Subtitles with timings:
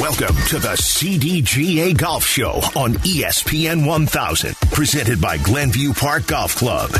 [0.00, 6.90] Welcome to the CDGA Golf Show on ESPN 1000, presented by Glenview Park Golf Club.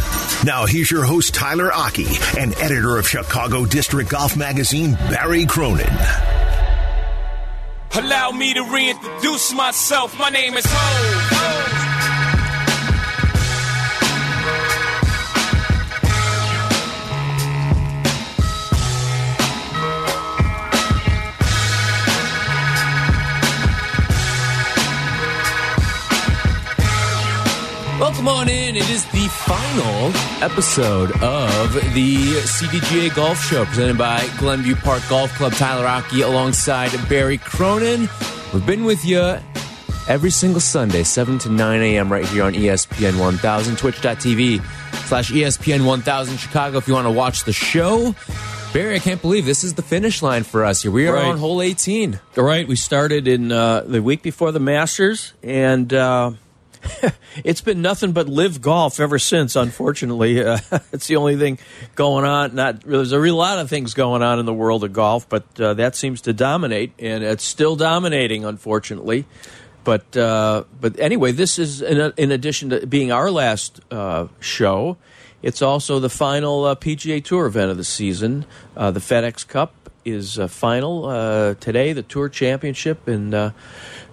[0.45, 2.07] Now, here's your host, Tyler Aki,
[2.39, 5.91] and editor of Chicago District Golf Magazine, Barry Cronin.
[7.97, 10.17] Allow me to reintroduce myself.
[10.17, 11.34] My name is Ho.
[28.25, 28.75] Welcome on in.
[28.75, 30.11] It is the final
[30.43, 32.17] episode of the
[32.47, 35.53] CDGA Golf Show presented by Glenview Park Golf Club.
[35.53, 38.09] Tyler Aki alongside Barry Cronin.
[38.55, 39.37] We've been with you
[40.09, 42.11] every single Sunday, 7 to 9 a.m.
[42.11, 44.65] right here on ESPN 1000, twitch.tv
[45.07, 48.15] slash ESPN 1000 Chicago if you want to watch the show.
[48.73, 50.91] Barry, I can't believe this is the finish line for us here.
[50.91, 51.27] We are Right.
[51.27, 52.19] on hole 18.
[52.39, 56.31] All right, we started in uh, the week before the Masters, and uh,
[57.45, 59.57] it's been nothing but LIV Golf ever since.
[59.57, 60.59] Unfortunately, uh,
[60.93, 61.59] it's the only thing
[61.95, 62.55] going on.
[62.55, 65.45] Not there's a real lot of things going on in the world of golf, but
[65.61, 69.27] uh, that seems to dominate, and it's still dominating, unfortunately.
[69.85, 74.97] But uh, but anyway, this is in, in addition to being our last uh, show.
[75.43, 78.47] It's also the final uh, PGA Tour event of the season.
[78.75, 83.53] Uh, the FedEx Cup is final today, the Tour Championship, and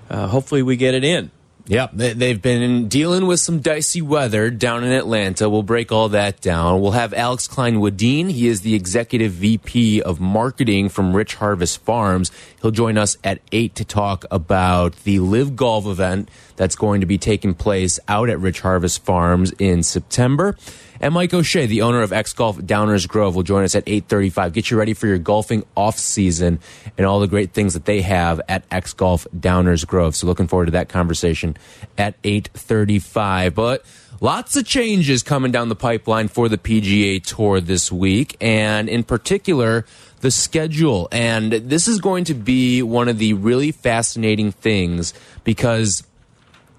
[0.09, 1.31] hopefully we get it in.
[1.67, 5.49] Yep, they- they've been dealing with some dicey weather down in Atlanta.
[5.49, 6.81] We'll break all that down.
[6.81, 8.31] We'll have Alex Klein Wadine.
[8.31, 12.31] He is the executive VP of marketing from Rich Harvest Farms.
[12.61, 17.07] He'll join us at 8 to talk about the LIV Golf event that's going to
[17.07, 20.57] be taking place out at Rich Harvest Farms in September.
[21.03, 24.53] And Mike O'Shea, the owner of X Golf Downers Grove, will join us at 8:35.
[24.53, 26.59] Get you ready for your golfing off season
[26.95, 30.15] and all the great things that they have at X Golf Downers Grove.
[30.15, 31.57] So looking forward to that conversation
[31.97, 33.55] at 8:35.
[33.55, 33.83] But
[34.19, 39.03] lots of changes coming down the pipeline for the PGA Tour this week, and in
[39.03, 39.85] particular
[40.19, 41.07] the schedule.
[41.11, 46.03] And this is going to be one of the really fascinating things because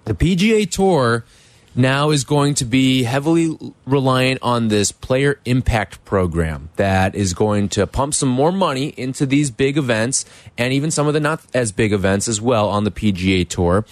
[0.04, 1.24] the PGA Tour
[1.74, 3.56] now is going to be heavily
[3.86, 9.24] reliant on this player impact program that is going to pump some more money into
[9.24, 10.24] these big events
[10.58, 13.84] and even some of the not as big events as well on the PGA Tour.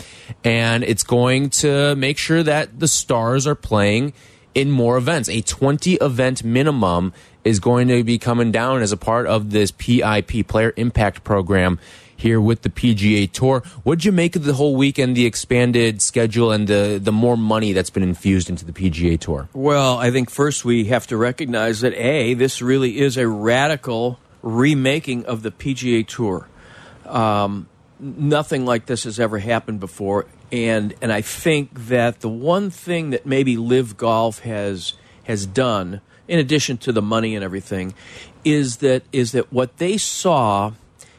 [0.44, 4.12] And it's going to make sure that the stars are playing
[4.54, 5.28] in more events.
[5.28, 7.12] A 20 event minimum
[7.44, 11.78] is going to be coming down as a part of this PIP player impact program
[12.20, 13.62] here with the PGA Tour.
[13.82, 17.72] What'd you make of the whole weekend, the expanded schedule, and the the more money
[17.72, 19.48] that's been infused into the PGA Tour?
[19.52, 24.18] Well, I think first we have to recognize that A, this really is a radical
[24.42, 26.48] remaking of the PGA Tour.
[27.06, 32.70] Um, nothing like this has ever happened before, and and I think that the one
[32.70, 34.94] thing that maybe LIV Golf has
[35.24, 37.94] has done, in addition to the money and everything,
[38.44, 40.72] is that is that what they saw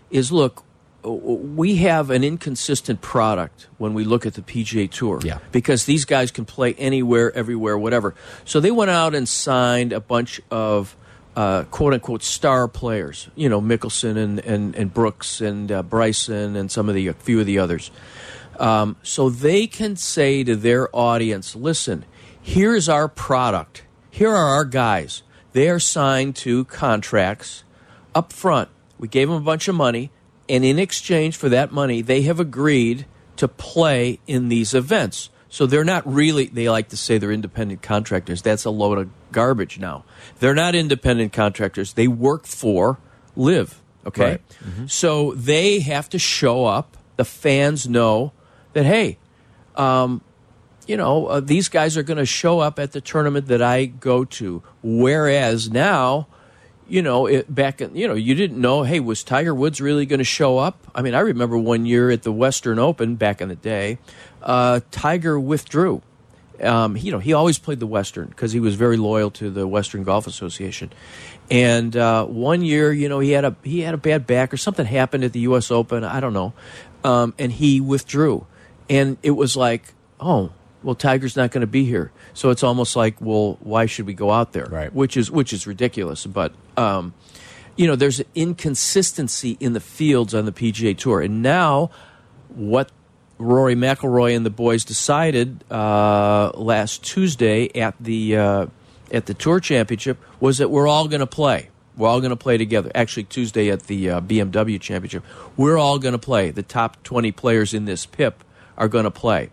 [0.10, 0.64] is look.
[1.04, 5.40] We have an inconsistent product when we look at the PGA Tour Yeah.
[5.52, 8.14] because these guys can play anywhere, everywhere, whatever.
[8.46, 10.96] So they went out and signed a bunch of
[11.36, 16.56] uh, quote unquote star players, you know, Mickelson and, and, and Brooks and uh, Bryson
[16.56, 17.90] and some of the a few of the others.
[18.60, 22.06] Um, so they can say to their audience, listen,
[22.42, 23.84] here's our product.
[24.12, 25.24] Here are our guys.
[25.54, 27.64] They are signed to contracts
[28.14, 28.70] up front.
[29.00, 30.12] We gave them a bunch of money,
[30.52, 33.06] and in exchange for that money, they have agreed
[33.38, 35.30] to play in these events.
[35.48, 38.42] So they're not really, they like to say they're independent contractors.
[38.42, 40.04] That's a load of garbage now.
[40.40, 41.94] They're not independent contractors.
[41.94, 43.00] They work for
[43.38, 43.82] LIV.
[44.06, 44.24] Okay?
[44.24, 44.42] Right.
[44.88, 46.98] So they have to show up.
[47.16, 48.34] The fans know
[48.74, 49.20] that, hey,
[49.78, 50.22] um,
[50.86, 53.86] you know, uh, these guys are going to show up at the tournament that I
[53.86, 54.64] go to.
[54.84, 56.28] Whereas now,
[56.88, 60.06] you know, it, back in, you know, you didn't know, hey, was Tiger Woods really
[60.06, 60.78] going to show up?
[60.94, 63.98] I mean, I remember one year at the Western Open back in the day,
[64.42, 66.02] uh, Tiger withdrew.
[66.62, 69.50] Um, he, you know, he always played the Western because he was very loyal to
[69.50, 70.92] the Western Golf Association.
[71.50, 74.58] And uh, one year, you know, he had a he had a bad back or
[74.58, 75.72] something happened at the U.S.
[75.72, 76.04] Open.
[76.04, 76.54] I don't know,
[77.04, 78.46] um, and he withdrew.
[78.90, 80.52] And it was like, oh,
[80.84, 82.12] well, Tiger's not going to be here.
[82.34, 84.66] So it's almost like, well, why should we go out there?
[84.66, 84.94] Right.
[84.94, 86.26] Which is which is ridiculous.
[86.26, 87.14] But um,
[87.76, 91.92] you know, there's inconsistency in the fields on the PGA Tour, and now
[92.50, 92.92] what
[93.38, 98.66] Rory McIlroy and the boys decided uh, last Tuesday at the uh,
[99.12, 101.70] at the Tour Championship was that we're all going to play.
[101.98, 102.92] We're all going to play together.
[102.96, 105.24] Actually, Tuesday at the uh, BMW Championship,
[105.58, 106.52] we're all going to play.
[106.52, 108.44] The top 20 players in this PIP
[108.78, 109.52] are going to play.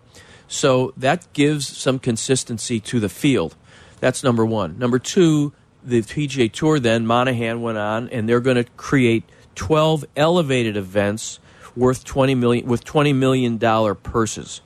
[0.48, 3.54] So that gives some consistency to the field.
[4.00, 4.78] That's number one.
[4.78, 5.52] Number two,
[5.84, 9.24] the PGA Tour then, Monahan went on, and they're going to create
[9.54, 11.38] 12 elevated events
[11.76, 13.58] worth 20 million, with $20 million
[13.96, 14.60] purses.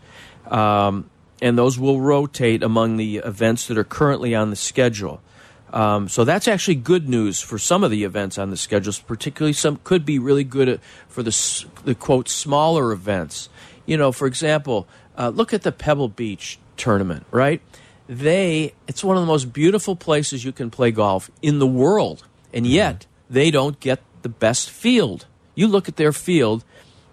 [0.46, 5.20] Um, and those will rotate among the events that are currently on the schedule.
[5.72, 9.54] Um, so that's actually good news for some of the events on the schedules, particularly
[9.54, 13.48] some could be really good for the, the quote smaller events.
[13.86, 17.60] You know, for example, uh, look at the Pebble Beach tournament, right?
[18.08, 22.26] They it's one of the most beautiful places you can play golf in the world,
[22.52, 25.26] and yet they don't get the best field.
[25.54, 26.64] You look at their field,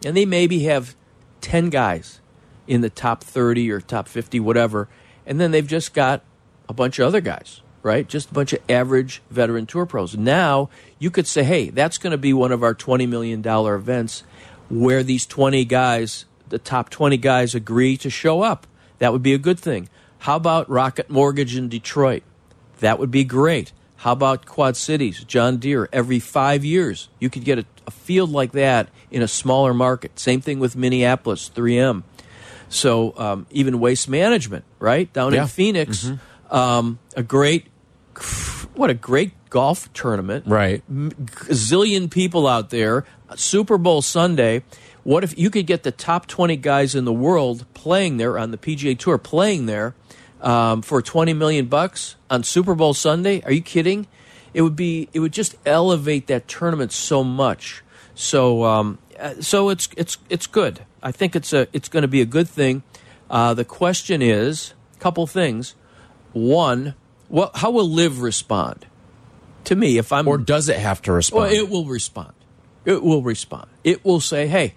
[0.05, 0.95] and they maybe have
[1.41, 2.19] ten guys
[2.67, 4.89] in the top thirty or top fifty, whatever,
[5.25, 6.23] and then they've just got
[6.67, 8.07] a bunch of other guys right?
[8.07, 10.17] Just a bunch of average veteran tour pros.
[10.17, 14.23] Now you could say, hey, that's going to be one of our $20 million events
[14.69, 18.67] where these 20 guys, the top 20 guys, agree to show up.
[18.99, 19.89] That would be a good thing.
[20.19, 22.23] How about Rocket Mortgage in Detroit?
[22.79, 23.71] That would be great.
[23.97, 25.89] How about Quad Cities, John Deere?
[25.91, 30.17] Every five years, you could get a, a field like that in a smaller market.
[30.19, 32.03] Same thing with Minneapolis, 3M.
[32.69, 35.41] So um, even waste management, right down Yeah.
[35.43, 36.09] in Phoenix,
[36.51, 37.67] um, a great,
[38.75, 40.83] what a great golf tournament, Right.
[40.89, 43.05] Zillion people out there.
[43.35, 44.63] Super Bowl Sunday.
[45.03, 48.51] What if you could get the top twenty guys in the world playing there on
[48.51, 49.95] the PGA Tour, playing there
[50.41, 53.41] um, for twenty million bucks on Super Bowl Sunday?
[53.43, 54.07] Are you kidding?
[54.53, 55.09] It would be.
[55.13, 57.83] It would just elevate that tournament so much.
[58.15, 60.81] So, um, uh, so it's it's it's good.
[61.01, 62.83] I think it's a it's going to be a good thing.
[63.29, 65.75] Uh, the question is a couple things.
[66.33, 66.95] One,
[67.29, 68.85] what how will LIV respond?
[69.65, 71.43] To me, if I'm Or does it have to respond?
[71.43, 72.33] well, it will respond.
[72.85, 73.67] It will respond.
[73.83, 74.73] It will say, "Hey,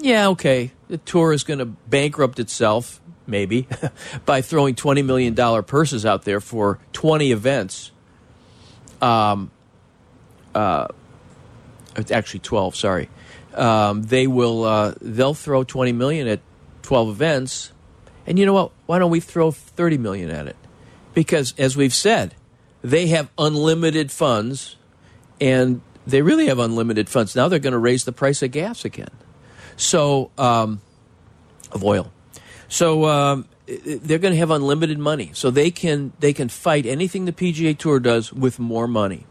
[0.00, 3.68] yeah, okay, the tour is going to bankrupt itself, maybe,
[4.26, 7.92] by throwing twenty million dollar purses out there for twenty events."
[9.00, 9.50] Um,
[10.54, 10.88] uh,
[11.96, 12.76] it's actually twelve.
[12.76, 13.08] Sorry,
[13.54, 14.64] um, they will.
[14.64, 16.40] Uh, they'll throw twenty million at
[16.82, 17.72] twelve events,
[18.26, 18.72] and you know what?
[18.86, 20.56] Why don't we throw thirty million at it?
[21.12, 22.34] Because, as we've said,
[22.82, 24.76] they have unlimited funds
[25.40, 27.34] and they really have unlimited funds.
[27.34, 29.10] Now they're going to raise the price of gas again,
[29.80, 30.80] so um,
[31.72, 32.12] of oil.
[32.68, 37.24] So um, they're going to have unlimited money, so they can they can fight anything
[37.24, 39.26] the PGA Tour does with more money.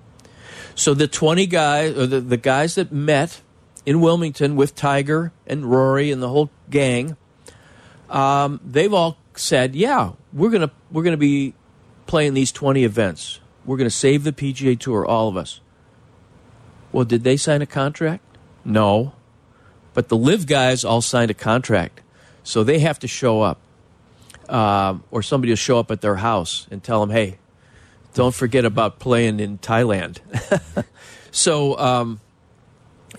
[0.76, 3.42] So the twenty guys, or the, the guys that met
[3.86, 7.16] in Wilmington with Tiger and Rory and the whole gang,
[8.10, 11.54] um, they've all said, "Yeah, we're gonna we're gonna be
[12.08, 13.40] playing these twenty events.
[13.66, 15.62] We're gonna save the PGA Tour, all of us."
[16.92, 18.24] Well, did they sign a contract?
[18.66, 19.14] No.
[20.00, 22.00] But the LIV guys all signed a contract.
[22.44, 23.60] So they have to show up.
[24.48, 27.38] Um, or somebody will show up at their house and tell them, hey,
[28.14, 30.20] don't forget about playing in Thailand.
[31.32, 32.22] so, um,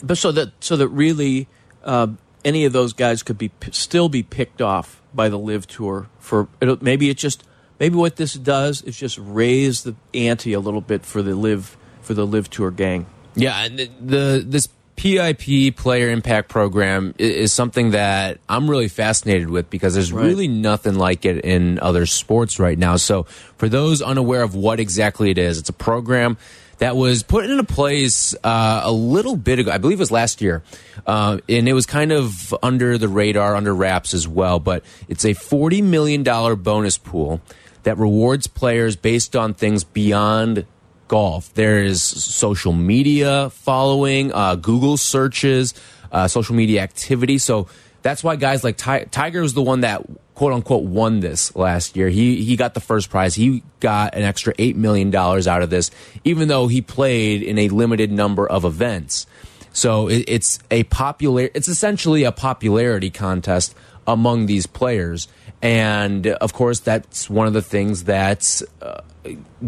[0.02, 1.48] but so that, so that really
[1.84, 2.16] um,
[2.46, 6.48] any of those guys could be still be picked off by the LIV tour for
[6.80, 7.44] maybe it just
[7.78, 11.76] maybe what this does is just raise the ante a little bit for the LIV
[12.00, 13.04] for the LIV tour gang.
[13.34, 19.94] Yeah, the this PIP player impact program is something that I'm really fascinated with because
[19.94, 20.26] there's Right.
[20.26, 22.96] really nothing like it in other sports right now.
[22.96, 23.22] So
[23.56, 26.36] for those unaware of what exactly it is, it's a program
[26.80, 29.70] that was put into place uh, a little bit ago.
[29.70, 30.62] I believe it was last year,
[31.06, 34.58] uh, and it was kind of under the radar, under wraps as well.
[34.60, 37.40] But it's a forty million dollar bonus pool
[37.84, 40.66] that rewards players based on things beyond
[41.10, 41.52] golf.
[41.54, 45.74] There is social media following, uh, Google searches,
[46.12, 47.38] uh, social media activity.
[47.38, 47.66] So
[48.02, 51.96] that's why guys like Ti- Tiger was the one that quote unquote won this last
[51.96, 52.08] year.
[52.08, 53.34] He he got the first prize.
[53.34, 55.90] He got an extra eight million dollars out of this,
[56.22, 59.26] even though he played in a limited number of events.
[59.72, 61.50] So it, it's a popular.
[61.54, 63.74] It's essentially a popularity contest
[64.06, 65.26] among these players,
[65.62, 69.00] and of course that's one of the things that uh,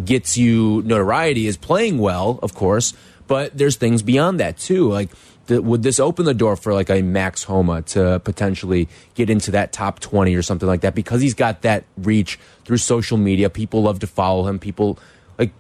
[0.05, 2.95] gets you notoriety is playing well, of course.
[3.27, 4.89] But there's things beyond that too.
[4.89, 5.11] Like,
[5.49, 9.73] would this open the door for like a Max Homa to potentially get into that
[9.73, 10.95] top 20 or something like that?
[10.95, 13.51] Because he's got that reach through social media.
[13.51, 14.59] People love to follow him.
[14.59, 14.99] People
[15.39, 15.53] like.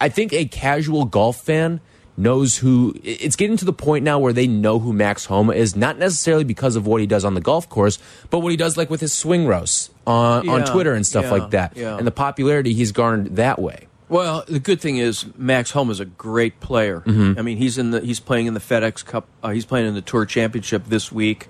[0.00, 1.80] I think a casual golf fan
[2.18, 5.76] knows who it's getting to the point now where they know who Max Homa is,
[5.76, 7.98] not necessarily because of what he does on the golf course,
[8.30, 11.30] but what he does like with his swing roasts on, on Twitter and stuff yeah,
[11.30, 11.76] like that.
[11.76, 11.96] yeah.
[11.96, 13.86] And the popularity he's garnered that way.
[14.08, 17.02] Well, the good thing is Max Homa is a great player.
[17.06, 19.26] I mean, he's in the he's playing in the FedEx Cup.
[19.42, 21.48] Uh, he's playing in the Tour Championship this week.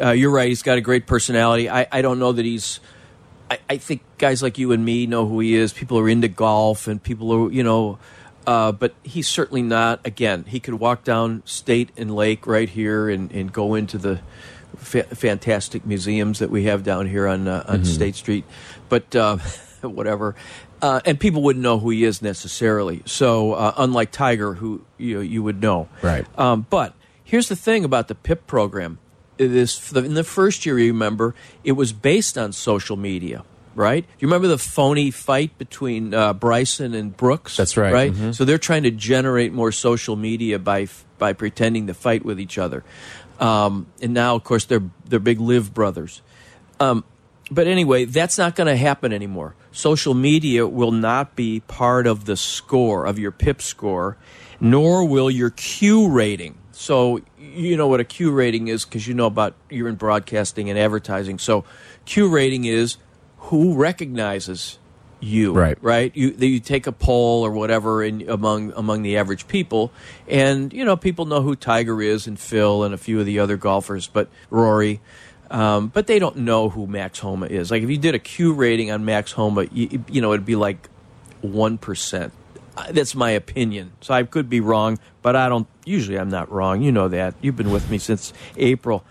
[0.00, 0.48] Uh, you're right.
[0.48, 1.70] He's got a great personality.
[1.70, 2.80] I, I don't know that he's.
[3.50, 5.72] I, I think guys like you and me know who he is.
[5.72, 7.98] People are into golf, and people are you know.
[8.46, 10.00] Uh, but he's certainly not.
[10.04, 14.20] Again, he could walk down State and Lake right here and, and go into the
[14.76, 18.44] fa- fantastic museums that we have down here on uh, on State Street.
[18.88, 19.38] But uh,
[19.82, 20.36] whatever,
[20.80, 23.02] uh, and people wouldn't know who he is necessarily.
[23.04, 26.24] So uh, unlike Tiger, who you you would know, Right.
[26.38, 28.98] Um, but here's the thing about the PIP program:
[29.38, 30.78] it is in the first year.
[30.78, 31.34] You remember
[31.64, 33.44] it was based on social media.
[33.76, 34.04] Right?
[34.06, 37.56] Do You remember the phony fight between uh, Bryson and Brooks?
[37.58, 37.92] That's right.
[37.92, 38.12] Right.
[38.12, 38.34] Mhm.
[38.34, 42.56] So they're trying to generate more social media by by pretending to fight with each
[42.56, 42.82] other.
[43.38, 46.22] Um, and now, of course, they're they're big LIV brothers.
[46.80, 47.04] Um,
[47.50, 49.54] but anyway, that's not going to happen anymore.
[49.72, 54.16] Social media will not be part of the score of your PIP score,
[54.58, 56.56] nor will your Q rating.
[56.72, 60.70] So you know what a Q rating is because you know about you're in broadcasting
[60.70, 61.38] and advertising.
[61.38, 61.64] So
[62.06, 62.96] Q rating is
[63.46, 64.78] who recognizes
[65.18, 65.78] you Right.
[65.80, 66.12] right?
[66.14, 69.90] You you take a poll or whatever in among among the average people.
[70.28, 73.38] And you know people know who Tiger is and Phil and a few of the
[73.38, 75.00] other golfers but Rory
[75.50, 77.70] um, but they don't know who Max Homa is.
[77.70, 80.56] Like if you did a Q rating on Max Homa you, you know it'd be
[80.56, 80.88] like
[81.42, 82.30] 1%
[82.76, 83.92] Uh, that's my opinion.
[84.02, 86.82] So I could be wrong but I don't usually I'm not wrong.
[86.82, 87.34] You know that.
[87.40, 89.02] You've been with me since April.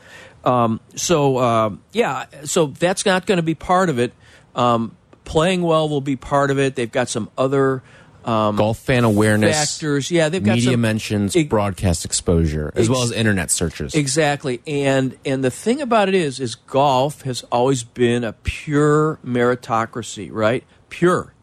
[0.43, 4.13] Um, so um yeah so that's not going to be part of it
[4.55, 7.83] um, playing well will be part of it they've got some other
[8.25, 12.89] um, Golf fan awareness, factors yeah they've got media some, mentions, Ex- broadcast exposure, as
[12.89, 13.93] well as internet searches.
[13.93, 14.61] Exactly.
[14.65, 20.29] And and the thing about it is is golf has always been a pure meritocracy,
[20.31, 20.63] right?
[20.89, 21.33] Pure.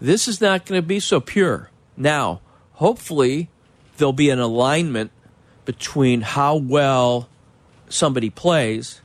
[0.00, 1.70] This is not going to be so pure.
[1.96, 2.40] Now,
[2.74, 3.50] hopefully
[3.96, 5.10] there'll be an alignment
[5.64, 7.28] between how well
[7.88, 9.00] somebody plays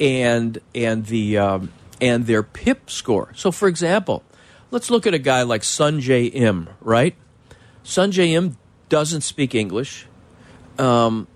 [0.00, 3.32] and and the um, and their PIP score.
[3.34, 4.22] So for example,
[4.70, 7.14] let's look at a guy like Sungjae Im, right?
[7.82, 8.58] Sungjae Im
[8.90, 10.06] doesn't speak English
[10.78, 11.26] um,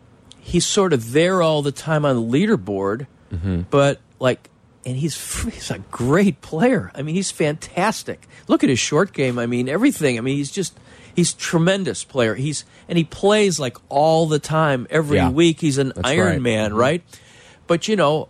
[0.41, 3.63] he's sort of there all the time on the leaderboard, mm-hmm.
[3.71, 4.51] but like,
[4.85, 6.91] and he's he's a great player.
[6.95, 8.27] I mean, he's fantastic.
[8.49, 9.39] Look at his short game.
[9.39, 10.19] I mean, everything.
[10.19, 10.79] I mean, he's just
[11.15, 12.35] he's tremendous player.
[12.35, 15.31] He's and he plays like all the time, every Yeah.
[15.31, 15.61] week.
[15.61, 16.41] He's an That's Iron right.
[16.41, 16.79] Man, mm-hmm.
[16.79, 17.03] right?
[17.67, 18.29] But you know,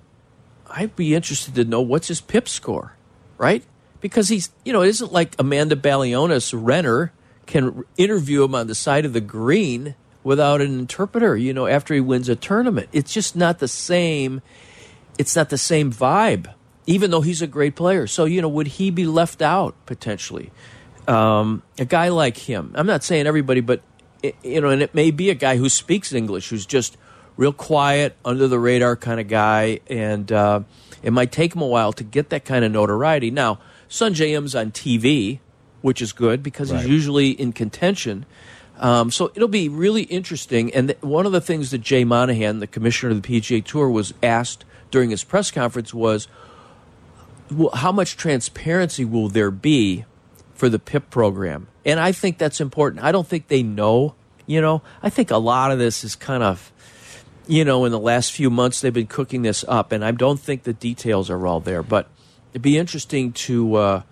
[0.71, 2.97] I'd be interested to know what's his PIP score,
[3.39, 3.63] right?
[4.01, 7.13] Because he's, you know, it isn't like Amanda Balionis Renner
[7.47, 9.95] can interview him on the side of the green
[10.25, 12.89] without an interpreter, you know, after he wins a tournament.
[12.93, 14.43] It's just not the same.
[15.19, 16.53] It's not the same vibe,
[16.87, 18.07] even though he's a great player.
[18.07, 20.51] So, you know, would he be left out potentially?
[21.07, 22.73] Um, a guy like him.
[22.75, 23.81] I'm not saying everybody, but,
[24.25, 26.97] i- you know, and it may be a guy who speaks English, who's just
[27.37, 30.61] real quiet, under the radar kind of guy, and uh,
[31.03, 33.31] it might take him a while to get that kind of notoriety.
[33.31, 35.41] Now, Sungjae Im's on TV,
[35.83, 38.27] which is good because he's usually in contention.
[38.79, 40.73] Um, so it'll be really interesting.
[40.75, 43.89] And th- one of the things that Jay Monahan, the commissioner of the PGA Tour,
[43.89, 46.29] was asked during his press conference was,
[47.51, 50.05] well, how much transparency will there be
[50.55, 51.69] for the PIP program?
[51.85, 53.03] And I think that's important.
[53.03, 54.15] I don't think they know.
[54.47, 56.73] You know, I think a lot of this is kind of,
[57.47, 60.39] you know, in the last few months they've been cooking this up, and I don't
[60.41, 61.83] think the details are all there.
[61.83, 62.09] But
[62.53, 64.03] it'd be interesting to uh,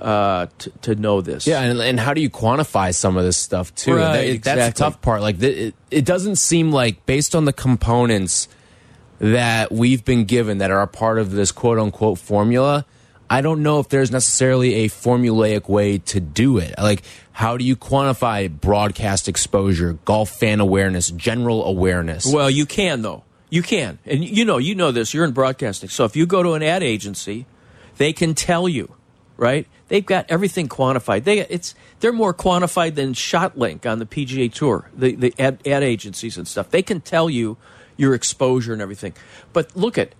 [0.00, 1.46] uh, to, to know this.
[1.46, 3.96] Yeah, and, and how do you quantify some of this stuff too?
[3.96, 5.20] Right, That- That's the tough part.
[5.20, 8.48] Like, it, it doesn't seem like based on the components
[9.18, 12.86] that we've been given that are a part of this quote unquote formula.
[13.28, 16.74] I don't know if there's necessarily a formulaic way to do it.
[16.78, 17.02] Like,
[17.40, 22.26] how do you quantify broadcast exposure, golf fan awareness, general awareness?
[22.30, 23.24] Well, you can though.
[23.48, 25.14] You can, and you know, you know this.
[25.14, 27.46] You're in broadcasting, so if you go to an ad agency,
[27.96, 28.94] they can tell you,
[29.38, 29.66] right?
[29.88, 31.24] They've got everything quantified.
[31.24, 34.90] They it's they're more quantified than ShotLink on the PGA Tour.
[34.94, 36.68] The the ad, ad agencies and stuff.
[36.68, 37.56] They can tell you
[37.96, 39.14] your exposure and everything.
[39.54, 40.14] But look at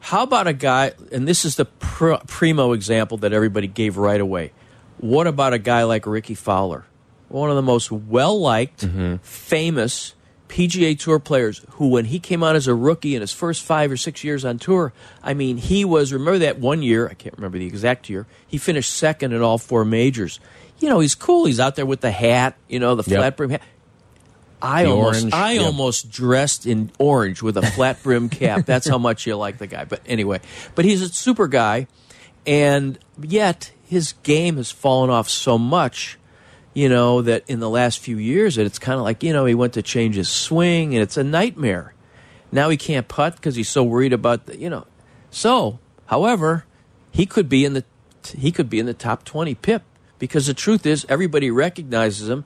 [0.00, 4.20] how about a guy, and this is the pr- primo example that everybody gave right
[4.20, 4.52] away.
[4.98, 6.84] What about a guy like Rickie Fowler,
[7.28, 9.16] one of the most well liked, mm-hmm.
[9.16, 10.14] famous
[10.48, 13.90] PGA Tour players who, when he came out as a rookie in his first five
[13.90, 17.34] or six years on tour, I mean, he was, remember that one year, I can't
[17.36, 20.40] remember the exact year, he finished second in all four majors.
[20.78, 21.46] You know, he's cool.
[21.46, 23.18] He's out there with the hat, you know, the Yep.
[23.18, 23.62] flat brim hat.
[24.62, 25.62] I The almost, orange, I yep.
[25.64, 28.64] almost dressed in orange with a flat brim cap.
[28.64, 29.84] That's how much you like the guy.
[29.84, 30.40] But anyway,
[30.74, 31.88] but he's a super guy,
[32.46, 36.18] and yet his game has fallen off so much,
[36.74, 39.44] you know, that in the last few years, that it's kind of like you know
[39.46, 41.94] he went to change his swing, and it's a nightmare.
[42.52, 44.86] Now he can't putt because he's so worried about the, you know.
[45.30, 46.64] So, however,
[47.10, 47.84] he could be in the
[48.36, 49.82] he could be in the top twenty pip
[50.18, 52.44] because the truth is everybody recognizes him.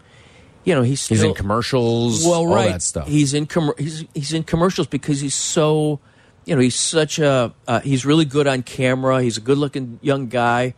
[0.65, 2.73] You know, he's still, He's in commercials, well, all right.
[2.73, 3.09] that stuff.
[3.09, 6.01] He's in com- he's he's in commercials because he's so,
[6.45, 9.23] you know, he's such a uh, he's really good on camera.
[9.23, 10.75] He's a good looking young guy,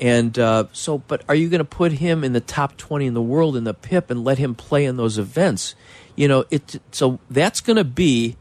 [0.00, 0.98] and uh, so.
[0.98, 3.64] But are you going to put him in the top twenty in the world in
[3.64, 5.74] the PIP and let him play in those events?
[6.16, 6.80] You know, it.
[6.90, 8.36] So that's going to be.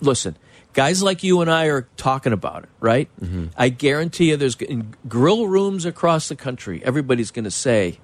[0.00, 0.36] Listen,
[0.74, 3.08] guys like you and I are talking about it, right?
[3.56, 6.82] I guarantee you, there's in grill rooms across the country.
[6.84, 7.98] Everybody's going to say,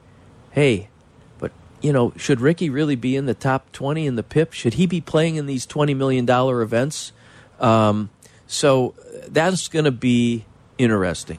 [0.50, 0.88] "Hey."
[1.38, 4.52] But you know, should Rickie really be in the top twenty in the PIP?
[4.54, 7.12] Should he be playing in these twenty million dollar events?
[7.60, 8.10] Um,
[8.46, 8.94] so
[9.28, 10.44] that's going to be
[10.78, 11.38] interesting.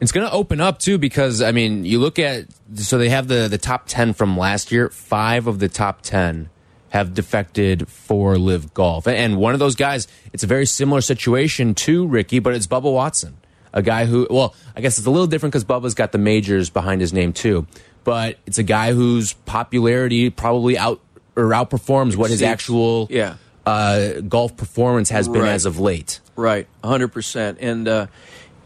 [0.00, 3.28] It's going to open up too because I mean, you look at so they have
[3.28, 6.50] the the top 10 from last year, 5 of the top 10
[6.90, 9.06] have defected for LIV Golf.
[9.06, 12.92] And one of those guys, it's a very similar situation to Rickie, but it's Bubba
[12.92, 13.36] Watson.
[13.72, 16.70] A guy who well, I guess it's a little different cuz Bubba's got the majors
[16.70, 17.66] behind his name too.
[18.04, 21.00] But it's a guy whose popularity probably out
[21.36, 23.34] or outperforms what his actual yeah.
[23.66, 25.52] uh, golf performance has been Right.
[25.52, 26.20] as of late.
[26.34, 28.06] Right, hundred percent, and uh,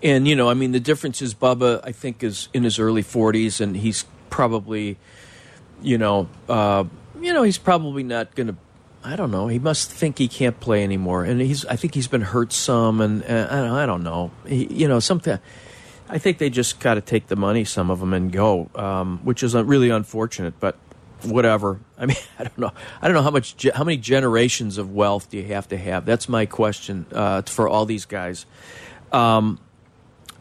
[0.03, 1.81] and you know, I mean, the difference is Bubba.
[1.85, 4.99] I think is in his early forties, and he's probably,
[5.81, 6.85] you know, uh,
[7.21, 8.57] you know, he's probably not going to.
[9.05, 9.49] I don't know.
[9.49, 11.65] He must think he can't play anymore, and he's.
[11.67, 14.31] I think he's been hurt some, and I, don't, I don't know.
[14.47, 15.39] He, you know, something.
[16.09, 19.21] I think they just got to take the money, some of them, and go, um,
[19.25, 20.55] which is uh, really unfortunate.
[20.61, 20.77] But
[21.25, 21.81] whatever.
[21.99, 22.73] I mean, I don't know.
[23.01, 26.05] I don't know how much, how many generations of wealth do you have to have?
[26.05, 28.47] That's my question uh, for all these guys.
[29.13, 29.59] Um,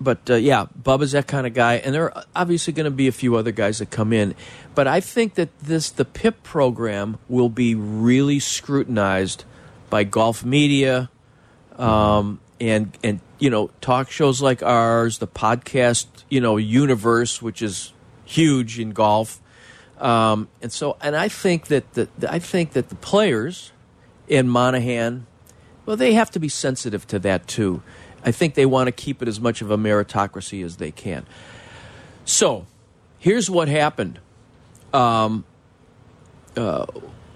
[0.03, 3.08] but uh, yeah, Bubba's that kind of guy, and there are obviously going to be
[3.08, 4.36] a few other guys that come in.
[4.74, 9.46] But I think that this the PIP program will be really scrutinized
[9.89, 11.10] by golf media,
[11.77, 17.62] um, and and you know talk shows like ours, the podcast you know universe, which
[17.62, 17.93] is
[18.26, 19.39] huge in golf,
[19.99, 23.71] um, and so and I think that the, I think that the players
[24.28, 25.28] in Monahan,
[25.86, 27.84] well, they have to be sensitive to that too.
[28.23, 31.25] I think they want to keep it as much of a meritocracy as they can.
[32.25, 32.67] So,
[33.17, 34.19] here's what happened.
[34.93, 35.45] Um,
[36.55, 36.86] uh,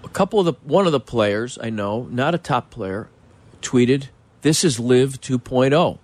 [0.04, 3.08] a couple of the one of the players I know, not a top player,
[3.62, 4.08] tweeted,
[4.42, 5.98] "This is LIV 2.0."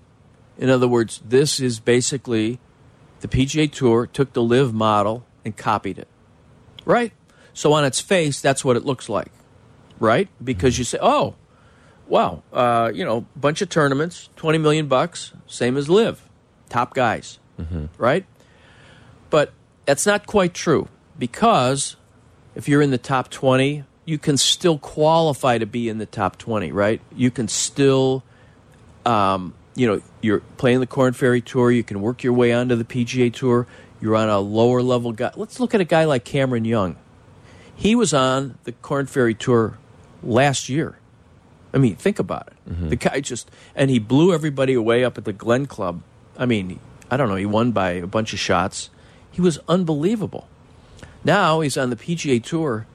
[0.59, 2.59] In other words, this is basically
[3.21, 6.09] the PGA Tour took the LIV model and copied it.
[6.85, 7.13] Right?
[7.55, 9.31] So on its face, that's what it looks like.
[10.01, 10.29] Right?
[10.43, 11.37] Because you say, "Oh,
[12.09, 16.29] wow, uh, you know, bunch of tournaments, 20 million bucks, same as LIV.
[16.69, 17.39] Top guys."
[17.99, 18.25] Right?
[19.31, 19.53] But
[19.87, 20.89] that's not quite true
[21.19, 21.97] because
[22.55, 26.37] if you're in the top 20, you can still qualify to be in the top
[26.39, 27.01] 20, right?
[27.15, 28.23] You can still,
[29.07, 31.71] um, you know, you're playing the Corn Ferry Tour.
[31.71, 33.67] You can work your way onto the PGA Tour.
[34.01, 35.31] You're on a lower level guy.
[35.37, 36.97] Let's look at a guy like Cameron Young.
[37.75, 39.79] He was on the Corn Ferry Tour
[40.23, 40.99] last year.
[41.75, 42.89] I mean, think about it.
[42.91, 46.03] The guy just, and he blew everybody away up at the Glen Club.
[46.37, 46.81] I mean,
[47.11, 48.91] I don't know, he won by a bunch of shots.
[49.31, 50.49] He was unbelievable.
[51.25, 52.87] Now he's on the PGA Tour.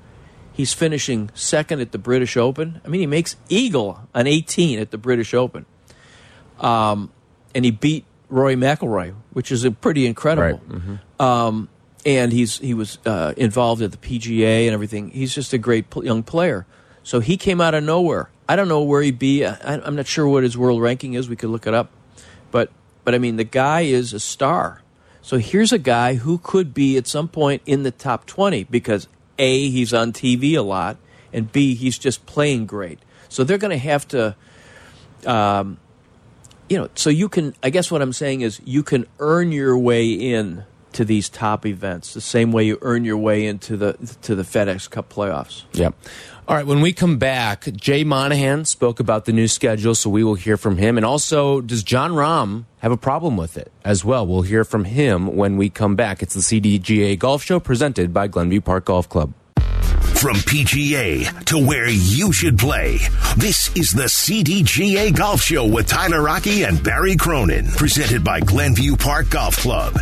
[0.54, 2.82] He's finishing second at the British Open.
[2.84, 5.66] I mean, he makes eagle on 18 at the British Open.
[6.60, 7.12] Um,
[7.54, 10.60] and he beat Rory McIlroy, which is a pretty incredible.
[11.20, 11.70] Um,
[12.06, 15.10] and he's he was uh, involved at the PGA and everything.
[15.10, 16.66] He's just a great young player.
[17.04, 18.30] So he came out of nowhere.
[18.50, 19.46] I don't know where he'd be.
[19.46, 21.30] I, I'm not sure what his world ranking is.
[21.30, 21.92] We could look it up.
[22.52, 22.72] But
[23.04, 24.82] but I mean, the guy is a star.
[25.22, 29.10] So here's a guy who could be at some point in the top 20 because
[29.38, 30.96] A, he's on TV a lot,
[31.34, 33.00] and B, he's just playing great.
[33.28, 34.36] So they're going to have to,
[35.26, 35.80] um,
[36.70, 39.78] you know, so you can, I guess what I'm saying is you can earn your
[39.78, 43.94] way in to these top events the same way you earn your way into the
[44.24, 45.64] to the FedEx Cup playoffs.
[45.74, 45.94] Yep.
[46.50, 50.24] All right, when we come back, Jay Monahan spoke about the new schedule, so we
[50.24, 50.96] will hear from him.
[50.96, 54.26] And also, does Jon Rahm have a problem with it as well?
[54.26, 56.24] We'll hear from him when we come back.
[56.24, 59.34] It's the CDGA Golf Show presented by Glenview Park Golf Club.
[60.22, 63.00] From PGA to where you should play,
[63.36, 68.96] this is the CDGA Golf Show with Tyler Aki and Barry Cronin, presented by Glenview
[68.96, 70.02] Park Golf Club.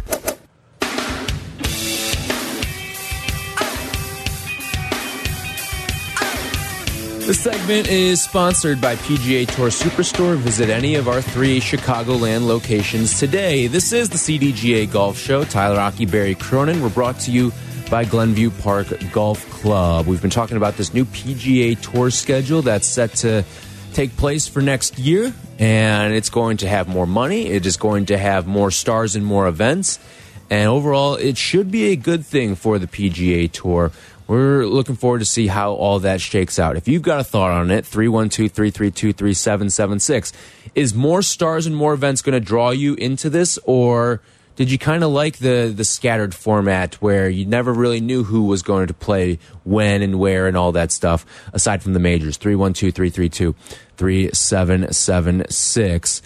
[7.26, 10.38] This segment is sponsored by PGA Tour Superstore.
[10.38, 13.66] Visit any of our three Chicagoland locations today.
[13.66, 15.44] This is the CDGA Golf Show.
[15.44, 16.84] Tyler Aki, Barry Cronin.
[16.84, 17.52] We're brought to you
[17.90, 20.06] by Glenview Park Golf Club.
[20.06, 23.44] We've been talking about this new PGA Tour schedule that's set to
[23.94, 27.48] take place for next year, and it's going to have more money.
[27.48, 29.98] It is going to have more stars and more events.
[30.52, 33.92] And overall, it should be a good thing for the PGA Tour.
[34.28, 36.78] We're looking forward to see how all that shakes out.
[36.78, 40.34] If you've got a thought on it, 312 332 3776.
[40.74, 44.22] Is more stars and more events going to draw you into this, or
[44.56, 48.46] did you kind of like the, the scattered format where you never really knew who
[48.46, 52.38] was going to play when and where and all that stuff, aside from the majors?
[52.38, 53.54] 312 332
[53.98, 56.22] 3776.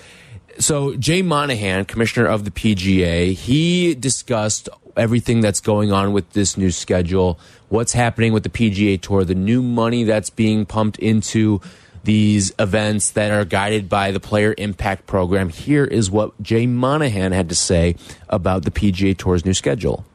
[0.60, 6.58] So, Jay Monahan, commissioner of the PGA, he discussed everything that's going on with this
[6.58, 11.62] new schedule, what's happening with the PGA Tour, the new money that's being pumped into
[12.04, 15.50] these events that are guided by the Player Impact Program.
[15.50, 17.96] Here is what Jay Monahan had to say
[18.30, 20.06] about the PGA Tour's new schedule.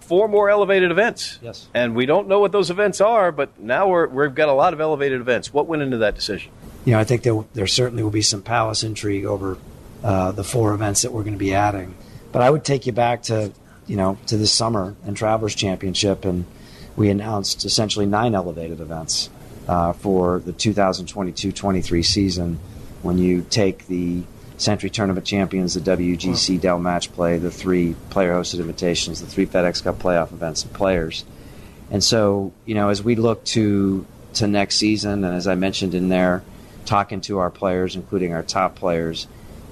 [0.00, 1.38] Four more elevated events.
[1.40, 1.66] Yes.
[1.72, 4.74] And we don't know what those events are, but now we're, we've got a lot
[4.74, 5.52] of elevated events.
[5.52, 6.52] What went into that decision?
[6.84, 9.56] You know, I think there, there certainly will be some palace intrigue over
[10.02, 11.94] uh, the four events that we're going to be adding.
[12.32, 13.52] But I would take you back to,
[13.86, 16.44] you know, to this summer and Travelers Championship, and
[16.96, 19.30] we announced essentially nine elevated events
[19.68, 22.58] uh, for the 2022-23 season.
[23.02, 24.22] When you take the
[24.56, 29.82] Sentry Tournament champions, the WGC Dell Match Play, the three player-hosted invitations, the three FedEx
[29.82, 31.24] Cup playoff events, and players.
[31.90, 35.94] And so, you know, as we look to to next season, and as I mentioned
[35.94, 36.42] in there,
[36.86, 39.28] talking to our players, including our top players,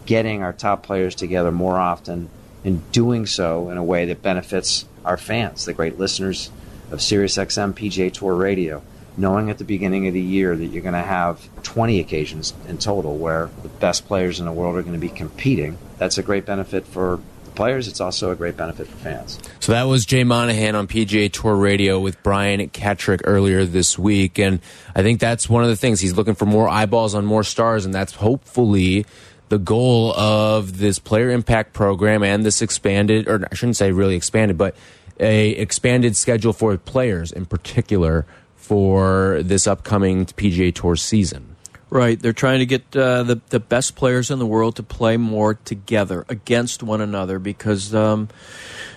[0.06, 2.30] getting our top players together more often,
[2.64, 6.50] and doing so in a way that benefits our fans, the great listeners
[6.90, 8.82] of SiriusXM PGA Tour Radio.
[9.14, 12.78] Knowing at the beginning of the year that you're going to have 20 occasions in
[12.78, 16.22] total where the best players in the world are going to be competing, that's a
[16.22, 17.88] great benefit for the players.
[17.88, 19.38] It's also a great benefit for fans.
[19.60, 24.38] So that was Jay Monahan on PGA Tour Radio with Brian Katrek earlier this week.
[24.38, 24.60] And
[24.96, 26.00] I think that's one of the things.
[26.00, 29.04] He's looking for more eyeballs on more stars, and that's hopefully
[29.52, 34.16] the goal of this player impact program and this expanded, or I shouldn't say really
[34.16, 34.74] expanded, but
[35.20, 38.24] a expanded schedule for players in particular
[38.56, 41.54] for this upcoming PGA Tour season.
[41.90, 42.18] Right.
[42.18, 45.52] They're trying to get uh, the the best players in the world to play more
[45.52, 48.30] together against one another because, um,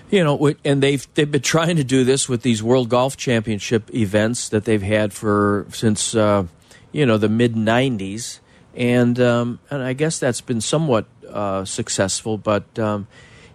[0.08, 3.94] you know, and they've they've been trying to do this with these World Golf Championship
[3.94, 6.46] events that they've had for since uh,
[6.92, 8.40] you know the mid '90s,
[8.76, 12.78] and um, and I guess that's been somewhat uh, successful, but.
[12.78, 13.06] Um,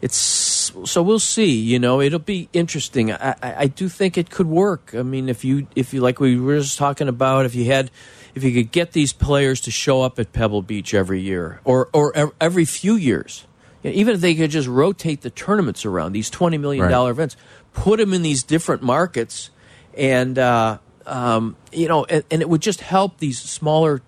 [0.01, 1.51] it's so we'll see.
[1.51, 3.11] You know, it'll be interesting.
[3.11, 4.95] I, I, I do think it could work.
[4.95, 7.91] I mean, if you if you like we were just talking about, if you had
[8.33, 11.89] if you could get these players to show up at Pebble Beach every year or
[11.93, 13.45] or every few years,
[13.83, 17.17] even if they could just rotate the tournaments around these twenty million dollar right.
[17.17, 17.37] events,
[17.73, 19.51] put them in these different markets,
[19.95, 24.01] and uh, um, you know, and, and, it would just help these smaller.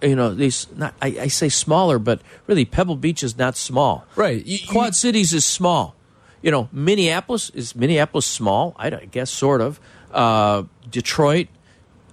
[0.00, 4.06] You know, these not I, I, say smaller, but really Pebble Beach is not small.
[4.14, 5.96] Right, you, Quad you, Cities is small.
[6.42, 8.74] You know, Minneapolis is Minneapolis small.
[8.78, 9.80] I, I guess sort of.
[10.12, 11.48] Uh, Detroit,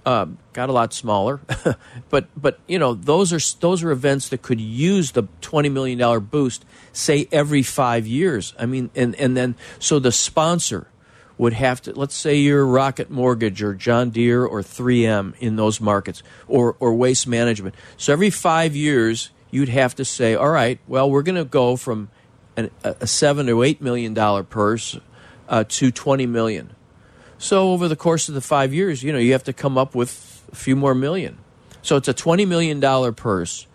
[0.04, 1.40] uh, got a lot smaller,
[2.10, 5.98] but but you know those are those are events that could use the twenty million
[5.98, 8.54] dollar boost, say every five years.
[8.58, 10.88] I mean, and and then so the sponsor
[11.36, 15.80] would have to let's say you're Rocket Mortgage or John Deere or 3M in those
[15.80, 17.74] markets or or Waste Management.
[17.96, 21.76] So every five years you'd have to say, all right, well we're going to go
[21.76, 22.08] from
[22.56, 24.98] an, a seven or eight million dollar purse
[25.48, 26.74] uh, to twenty million
[27.44, 29.94] so over the course of the five years, you know, you have to come up
[29.94, 31.36] with a few more million.
[31.82, 33.66] So it's a twenty million dollar purse.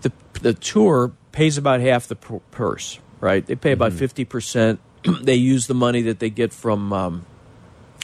[0.00, 0.10] The
[0.42, 3.46] the tour pays about half the purse, right?
[3.46, 3.98] They pay about mm-hmm.
[3.98, 4.30] 50 mm -hmm.
[4.30, 4.80] percent.
[5.22, 7.26] they use the money that they get from um,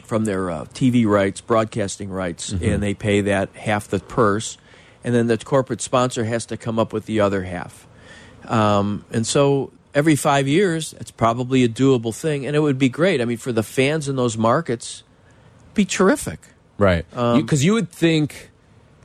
[0.04, 2.74] from their uh, TV rights, broadcasting rights, mm -hmm.
[2.74, 4.58] and they pay that half the purse,
[5.04, 7.86] and then the corporate sponsor has to come up with the other half.
[8.48, 12.88] Um, and so every five years, it's probably a doable thing, and it would be
[12.88, 13.20] great.
[13.20, 15.04] I mean, for the fans in those markets,
[15.74, 16.38] be terrific.
[16.78, 18.50] Right, because um, you, you would think.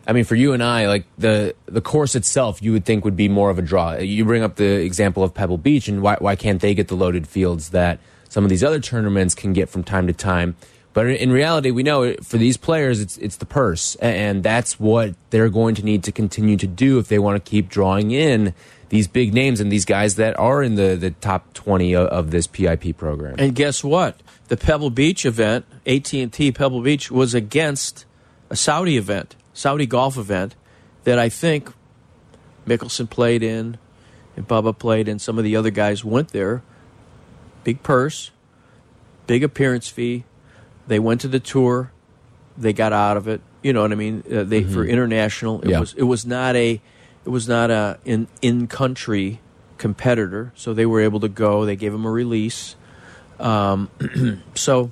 [0.07, 3.15] I mean, for you and I, like the the course itself, you would think would
[3.15, 3.93] be more of a draw.
[3.93, 6.95] You bring up the example of Pebble Beach, and why why can't they get the
[6.95, 10.55] loaded fields that some of these other tournaments can get from time to time?
[10.93, 15.15] But in reality, we know for these players, it's it's the purse, and that's what
[15.29, 18.53] they're going to need to continue to do if they want to keep drawing in
[18.89, 22.31] these big names and these guys that are in the, the top 20 of, of
[22.31, 23.35] this PIP program.
[23.39, 24.21] And guess what?
[24.49, 28.03] The Pebble Beach event, AT&T Pebble Beach, was against
[28.49, 29.37] a Saudi event.
[29.53, 30.55] Saudi golf event
[31.03, 31.71] that I think
[32.65, 33.77] Mickelson played in,
[34.35, 35.19] and Bubba played in.
[35.19, 36.61] Some of the other guys went there.
[37.63, 38.31] Big purse,
[39.27, 40.23] big appearance fee.
[40.87, 41.91] They went to the tour.
[42.57, 43.41] They got out of it.
[43.61, 44.23] You know what I mean?
[44.31, 45.61] Uh, they for international.
[45.61, 45.79] It Yeah.
[45.79, 46.81] was it was not a
[47.25, 49.39] it was not a in in country
[49.77, 50.51] competitor.
[50.55, 51.65] So they were able to go.
[51.65, 52.75] They gave him a release.
[53.39, 53.89] Um,
[54.55, 54.91] so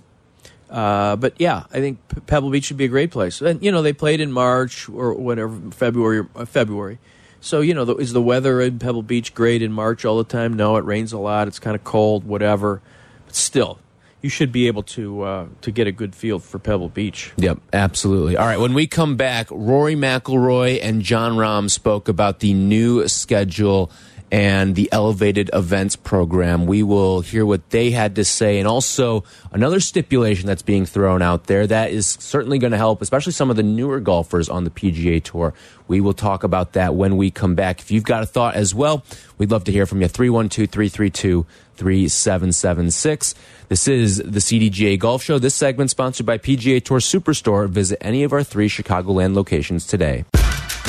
[0.69, 3.41] uh, but yeah, I think Pebble Beach should be a great place.
[3.41, 6.27] And you know, they played in March or whatever, February.
[6.35, 6.99] Uh, February.
[7.41, 10.23] So you know, the, is the weather in Pebble Beach great in March all the
[10.23, 10.53] time?
[10.53, 11.47] No, it rains a lot.
[11.47, 12.81] It's kind of cold, whatever.
[13.25, 13.79] But still,
[14.21, 17.31] you should be able to uh, to get a good feel for Pebble Beach.
[17.37, 18.37] Yep, absolutely.
[18.37, 23.07] All right, when we come back, Rory McIlroy and Jon Rahm spoke about the new
[23.07, 23.89] schedule
[24.31, 26.65] and the elevated events program.
[26.65, 31.21] We will hear what they had to say and also another stipulation that's being thrown
[31.21, 34.63] out there that is certainly going to help, especially some of the newer golfers on
[34.63, 35.53] the PGA Tour.
[35.87, 37.79] We will talk about that when we come back.
[37.79, 39.03] If you've got a thought as well,
[39.37, 40.07] we'd love to hear from you.
[40.07, 43.35] 312 332 3776.
[43.69, 45.39] This is the CDGA Golf Show.
[45.39, 47.69] This segment sponsored by PGA Tour Superstore.
[47.69, 50.25] Visit any of our three Chicagoland locations today.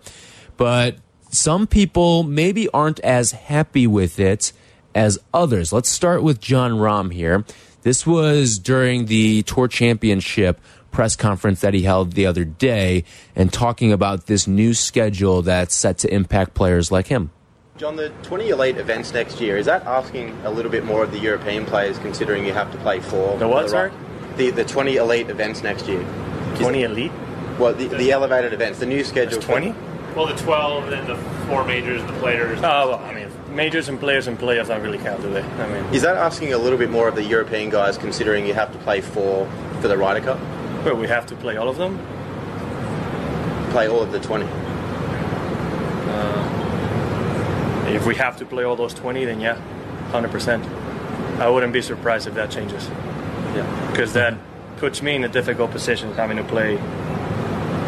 [0.57, 0.97] But
[1.31, 4.53] some people maybe aren't as happy with it
[4.93, 5.73] as others.
[5.73, 7.45] Let's start with Jon Rahm here.
[7.81, 13.03] This was during the Tour Championship press conference that he held the other day
[13.35, 17.31] and talking about this new schedule that's set to impact players like him.
[17.77, 21.11] Jon, the 20 elite events next year, is that asking a little bit more of
[21.11, 23.37] the European players considering you have to play four?
[23.39, 23.91] The what, for sorry?
[24.37, 26.05] The, the 20 elite events next year.
[26.57, 27.11] 20 elite?
[27.57, 29.41] Well, the, the elevated events, the new schedule.
[29.41, 29.73] 20?
[30.15, 31.15] Well, the 12, then the
[31.47, 32.59] four majors, the players.
[32.59, 35.41] Oh, well, I mean, majors and players and playoffs don't really count, do they?
[35.41, 38.53] I mean, Is that asking a little bit more of the European guys considering you
[38.53, 39.49] have to play four
[39.79, 40.39] for the Ryder Cup?
[40.83, 41.97] But we have to play all of them.
[43.71, 44.45] Play all of the 20.
[47.95, 49.61] If we have to play all those 20, then yeah,
[50.11, 51.39] 100%.
[51.39, 52.87] I wouldn't be surprised if that changes.
[53.53, 53.89] Yeah.
[53.91, 54.37] Because that
[54.77, 56.75] puts me in a difficult position having to play.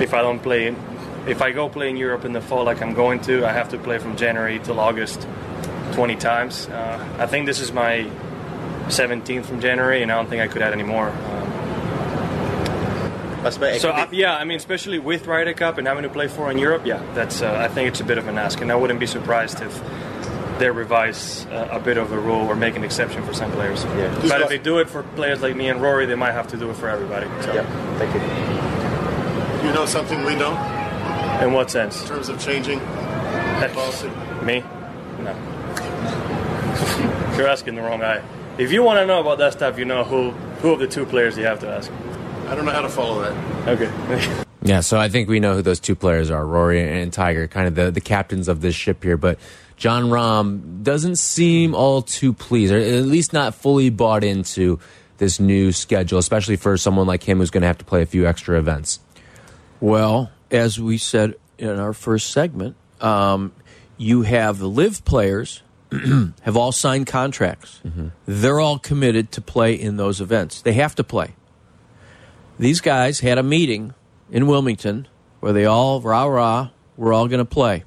[0.01, 0.75] If I don't play,
[1.25, 3.69] if I go play in Europe in the fall like I'm going to, I have
[3.69, 5.25] to play from January till August
[5.93, 6.67] 20 times.
[6.67, 8.10] Uh, I think this is my
[8.88, 11.10] 17th from January, and I don't think I could add any more.
[11.10, 11.42] Um,
[13.45, 16.03] I suppose it So could uh, yeah, I mean, especially with Ryder Cup and having
[16.03, 17.41] to play four in Europe, yeah, that's.
[17.41, 19.82] Uh, I think it's a bit of an ask, and I wouldn't be surprised if
[20.60, 23.84] they revise uh, a bit of a rule or make an exception for some players.
[23.86, 24.13] Yeah.
[24.27, 26.58] But if they do it for players like me and Rory, they might have to
[26.58, 27.27] do it for everybody.
[27.43, 27.53] So.
[27.53, 29.67] yeah, thank you.
[29.67, 30.58] You know something we don't
[31.41, 32.01] In what sense?
[32.01, 34.10] in terms of changing policy?
[34.43, 34.63] me?
[35.19, 35.34] No.
[37.38, 38.21] You're asking the wrong guy.
[38.58, 41.06] If you want to know about that stuff, you know who who of the two
[41.06, 41.91] players you have to ask.
[42.53, 43.67] I don't know how to follow that.
[43.67, 44.43] Okay.
[44.65, 47.67] Yeah, so I think we know who those two players are, Rory and Tiger, kind
[47.67, 49.17] of the, the captains of this ship here.
[49.17, 49.37] But
[49.75, 54.79] Jon Rahm doesn't seem all too pleased, or at least not fully bought into
[55.17, 58.05] this new schedule, especially for someone like him who's going to have to play a
[58.05, 59.01] few extra events.
[59.81, 63.51] Well, as we said in our first segment, um,
[63.97, 65.61] you have the LIV players
[66.43, 67.81] have all signed contracts.
[68.25, 70.61] They're all committed to play in those events.
[70.61, 71.35] They have to play.
[72.59, 73.93] These guys had a meeting
[74.31, 75.07] in Wilmington
[75.39, 77.83] where they all rah rah, we're all going to play.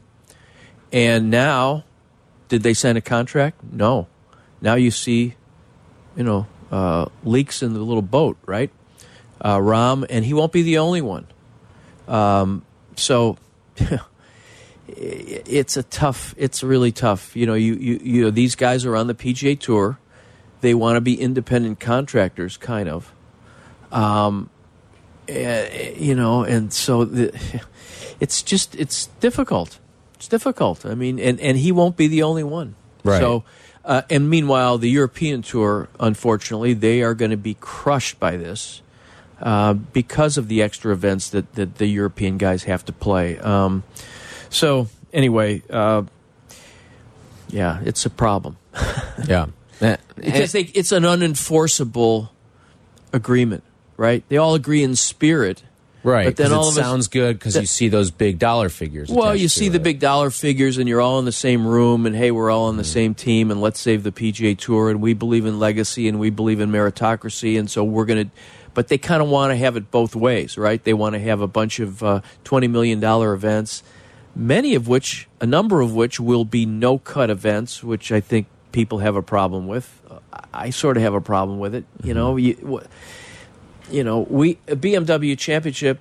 [0.93, 1.85] And now,
[2.49, 3.63] did they sign a contract?
[3.73, 4.09] No.
[4.61, 5.35] Now you see,
[6.17, 8.71] you know, uh, leaks in the little boat, right?
[9.41, 11.27] Uh, Rahm, and he won't be the only one.
[12.09, 12.65] Um,
[12.97, 13.37] so
[14.89, 16.35] it's a tough.
[16.37, 17.37] It's really tough.
[17.37, 19.99] You know, you, you you know these guys are on the PGA Tour.
[20.63, 23.13] They want to be independent contractors, kind of.
[23.93, 24.51] Um,
[25.29, 27.63] you know, and so the,
[28.21, 29.79] it's just it's difficult.
[30.15, 30.87] It's difficult.
[30.87, 32.75] I mean, and and he won't be the only one.
[33.05, 33.21] Right.
[33.21, 33.45] So.
[33.85, 38.83] Uh, and meanwhile, the European Tour, unfortunately, they are going to be crushed by this
[39.41, 43.39] uh, because of the extra events that, that the European guys have to play.
[43.39, 43.85] Um,
[44.51, 46.03] so, anyway, uh,
[47.49, 48.57] yeah, it's a problem.
[49.27, 49.47] yeah.
[50.17, 52.31] because they, it's an unenforceable
[53.13, 53.63] agreement,
[53.97, 54.23] right?
[54.29, 55.63] They all agree in spirit.
[56.03, 56.27] Right.
[56.27, 59.09] But then all it of us- sounds good because you see those big dollar figures.
[59.11, 59.83] Well, you see the it.
[59.83, 62.77] big dollar figures, and you're all in the same room, and hey, we're all on
[62.77, 66.21] the same team, and let's save the PGA Tour, and we believe in legacy, and
[66.21, 68.31] we believe in meritocracy, and so we're going to.
[68.73, 70.83] But they kind of want to have it both ways, right?
[70.85, 73.83] They want to have a bunch of uh, twenty million dollar events,
[74.37, 78.47] many of which, a number of which, will be no cut events, which I think
[78.71, 80.01] people have a problem with.
[80.55, 81.85] I sort of have a problem with it.
[82.05, 82.89] You know, you, wh- you
[84.05, 86.01] know, we a BMW Championship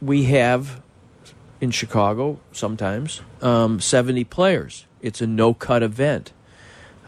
[0.00, 0.80] we have
[1.60, 4.86] in Chicago sometimes um, seventy players.
[5.02, 6.32] It's a no cut event.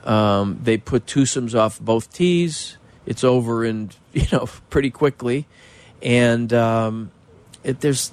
[0.05, 2.77] Um, they put twosomes off both tees.
[3.07, 5.47] It's over in you know pretty quickly,
[6.03, 7.11] and um,
[7.65, 8.13] it, there's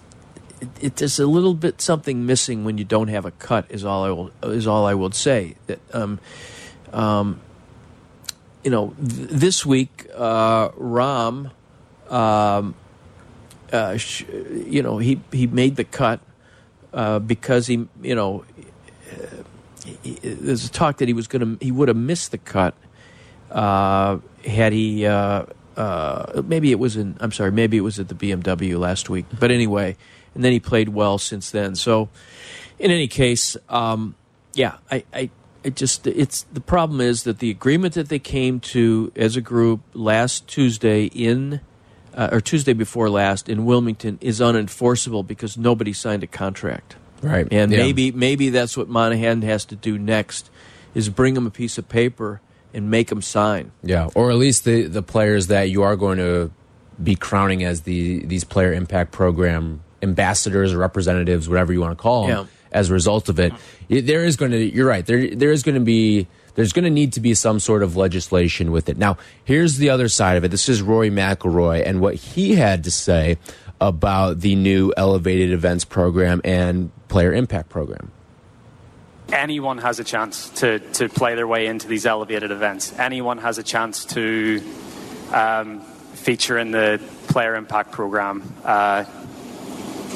[0.81, 3.65] it, there's a little bit something missing when you don't have a cut.
[3.69, 5.55] Is all I will is all I would say.
[5.67, 6.19] That um,
[6.93, 7.41] um,
[8.63, 11.51] you know th- this week uh, Rahm.
[12.15, 12.75] Um,
[13.71, 14.23] uh, sh-
[14.67, 16.21] you know, he he made the cut
[16.93, 18.45] uh, because he, you know,
[20.01, 22.73] he, there's a talk that he was going to he would have missed the cut
[23.51, 25.05] uh, had he.
[25.05, 27.17] Uh, uh, maybe it was in.
[27.19, 27.51] I'm sorry.
[27.51, 29.25] Maybe it was at the BMW last week.
[29.39, 29.97] But anyway,
[30.33, 31.75] and then he played well since then.
[31.75, 32.09] So,
[32.79, 34.15] in any case, um,
[34.53, 35.29] yeah, I, I,
[35.63, 39.41] it just it's the problem is that the agreement that they came to as a
[39.41, 41.59] group last Tuesday in
[42.15, 46.95] uh, or Tuesday before last in Wilmington is unenforceable because nobody signed a contract.
[47.21, 47.47] Right.
[47.51, 47.79] And Yeah.
[47.79, 50.49] maybe maybe that's what Monahan has to do next
[50.93, 52.39] is bring them a piece of paper
[52.73, 53.71] and make them sign.
[53.83, 56.51] Yeah, or at least the the players that you are going to
[57.01, 62.01] be crowning as the these player impact program ambassadors or representatives, whatever you want to
[62.01, 62.29] call them.
[62.29, 62.45] Yeah.
[62.71, 63.53] As a result of it,
[63.89, 64.57] it- there is going to.
[64.57, 65.05] You're right.
[65.05, 66.27] There there is going to be.
[66.55, 68.97] There's going to need to be some sort of legislation with it.
[68.97, 70.51] Now, here's the other side of it.
[70.51, 73.37] This is Rory McIlroy and what he had to say
[73.79, 78.11] about the new elevated events program and player impact program.
[79.33, 82.93] anyone has a chance to, to play their way into these elevated events.
[82.97, 84.61] Anyone has a chance to
[85.33, 85.81] um,
[86.13, 88.43] feature in the player impact program.
[88.63, 89.03] Uh,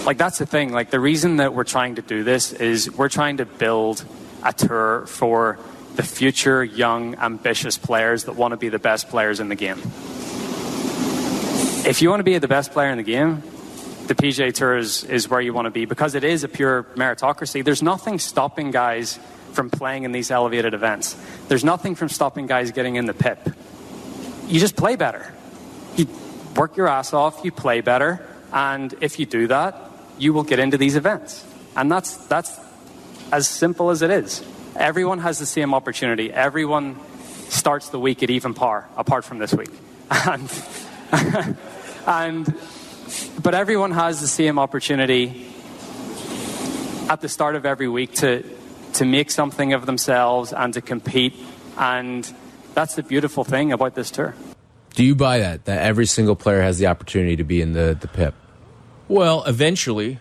[0.05, 0.71] like that's the thing.
[0.71, 4.05] Like the reason that we're trying to do this is we're trying to build
[4.43, 5.59] a tour for
[5.99, 9.79] the future young, ambitious players that want to be the best players in the game.
[11.85, 13.43] If you want to be the best player in the game,
[14.07, 16.83] the PGA Tour is, is where you want to be because it is a pure
[16.95, 17.65] meritocracy.
[17.65, 19.19] There's nothing stopping guys
[19.51, 21.17] from playing in these elevated events.
[21.49, 23.49] There's nothing from stopping guys getting in the pip.
[24.47, 25.33] You just play better.
[25.97, 26.07] You
[26.55, 29.75] work your ass off, you play better, and if you do that,
[30.17, 31.45] you will get into these events.
[31.75, 32.57] And that's that's
[33.33, 34.45] as simple as it is.
[34.75, 36.31] Everyone has the same opportunity.
[36.31, 36.97] Everyone
[37.49, 39.69] starts the week at even par, apart from this week.
[40.11, 40.49] And
[42.07, 42.55] and
[43.41, 45.45] but everyone has the same opportunity
[47.09, 48.43] at the start of every week to
[48.93, 51.33] to make something of themselves and to compete
[51.77, 52.31] and
[52.73, 54.33] that's the beautiful thing about this tour.
[54.95, 55.65] Do you buy that?
[55.65, 58.33] That every single player has the opportunity to be in the the pip.
[59.07, 60.19] Well, eventually,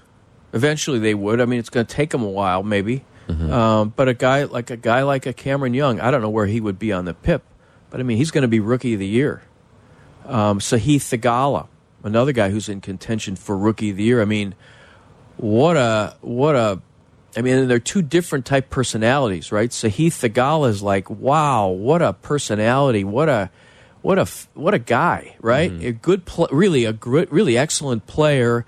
[0.53, 1.41] eventually they would.
[1.41, 3.05] I mean, it's going to take them a while, maybe.
[3.29, 6.47] Um, but a guy like a guy like a Cameron Young, I don't know where
[6.47, 7.43] he would be on the PIP,
[7.91, 9.43] but I mean, he's going to be rookie of the year.
[10.25, 11.69] Um, Sahith Theegala,
[12.03, 14.23] another guy who's in contention for rookie of the year.
[14.23, 14.55] I mean,
[15.37, 16.81] what a what a.
[17.37, 19.71] I mean, they're two different type personalities, right?
[19.71, 23.51] Sahith Theegala is like, wow, what a personality, what a
[24.03, 25.71] what a what a guy, right?
[25.71, 28.65] A good, pl- really a gr- really excellent player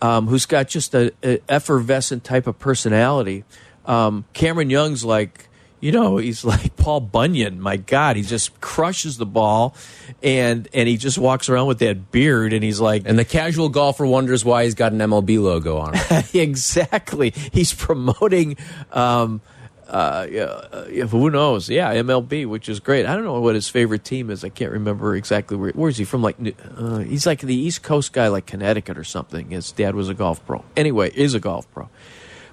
[0.00, 3.44] um, who's got just a, a effervescent type of personality.
[3.86, 5.48] Um, Cameron Young's like,
[5.80, 7.60] you know, he's like Paul Bunyan.
[7.60, 9.74] My God, he just crushes the ball,
[10.22, 13.68] and and he just walks around with that beard, and he's like, And the casual
[13.68, 16.34] golfer wonders why he's got an MLB logo on it.
[16.34, 17.30] exactly.
[17.52, 18.56] He's promoting.
[18.92, 19.40] Um,
[19.88, 21.70] uh, yeah, uh, who knows?
[21.70, 23.06] Yeah, MLB, which is great.
[23.06, 24.42] I don't know what his favorite team is.
[24.42, 25.70] I can't remember exactly where.
[25.70, 26.22] Where is he from?
[26.22, 26.36] Like,
[26.76, 29.50] uh, he's like the East Coast guy, like Connecticut or something.
[29.50, 30.64] His dad was a golf pro.
[30.76, 31.88] Anyway, is a golf pro.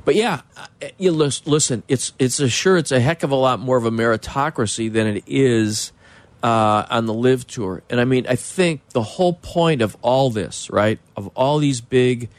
[0.05, 1.83] But yeah, uh, you listen.
[1.87, 5.07] It's it's a sure it's a heck of a lot more of a meritocracy than
[5.07, 5.93] it is
[6.41, 7.83] uh, on the LIV tour.
[7.89, 11.79] And I mean, I think the whole point of all this, right, of all these
[11.79, 12.29] big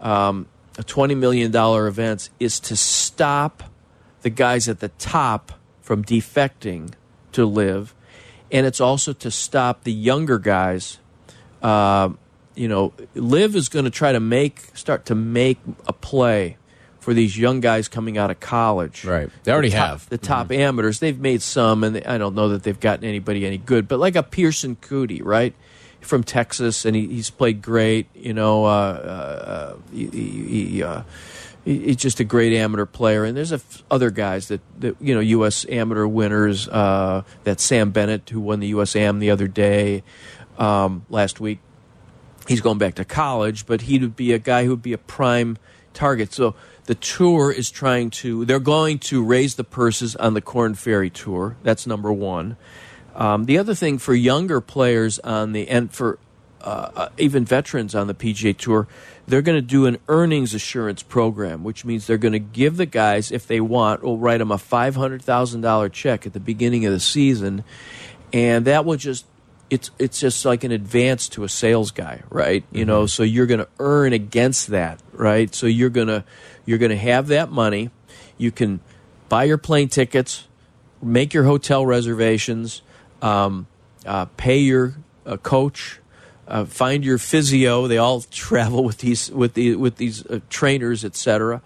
[0.00, 0.46] um,
[0.86, 3.62] twenty million dollar events, is to stop
[4.20, 6.92] the guys at the top from defecting
[7.32, 7.94] to LIV,
[8.52, 10.98] and it's also to stop the younger guys.
[11.62, 12.10] Uh,
[12.54, 15.58] you know, LIV is going to try to make start to make
[15.88, 16.58] a play
[17.04, 19.04] for these young guys coming out of college.
[19.04, 19.28] Right.
[19.44, 20.08] They already the top, have.
[20.08, 21.00] the top amateurs.
[21.00, 23.86] They've made some, and they, I don't know that they've gotten anybody any good.
[23.86, 25.54] But like a Pierceson Coody, right,
[26.00, 28.06] from Texas, and he, he's played great.
[28.14, 31.02] You know, uh, uh, he, he, uh,
[31.66, 33.24] he's just a great amateur player.
[33.24, 35.66] And there's a f- other guys that, that you know, U.S.
[35.68, 36.68] amateur winners.
[36.68, 38.96] Uh, that Sam Bennett who won the U.S.
[38.96, 40.02] Am the other day,
[40.58, 41.58] um, last week
[42.48, 44.98] he's going back to college, but he would be a guy who would be a
[44.98, 45.56] prime
[45.94, 46.32] target.
[46.32, 50.74] So the tour is trying to, they're going to raise the purses on the Corn
[50.74, 51.56] Ferry Tour.
[51.62, 52.56] That's number one.
[53.14, 56.18] Um, the other thing for younger players on the, and for
[56.60, 58.88] uh, uh, even veterans on the PGA Tour,
[59.26, 62.86] they're going to do an earnings assurance program, which means they're going to give the
[62.86, 67.00] guys, if they want, will write them a $500,000 check at the beginning of the
[67.00, 67.64] season.
[68.32, 69.26] And that will just
[69.70, 72.64] it's it's just like an advance to a sales guy, right?
[72.70, 75.54] You know, so you're going to earn against that, right?
[75.54, 76.24] So you're going to
[76.66, 77.90] you're going to have that money.
[78.38, 78.80] You can
[79.28, 80.46] buy your plane tickets,
[81.02, 82.82] make your hotel reservations,
[83.22, 83.66] um,
[84.06, 84.94] uh, pay your
[85.26, 86.00] uh, coach,
[86.46, 87.86] uh, find your physio.
[87.86, 91.62] They all travel with these with the with these uh, trainers, etc.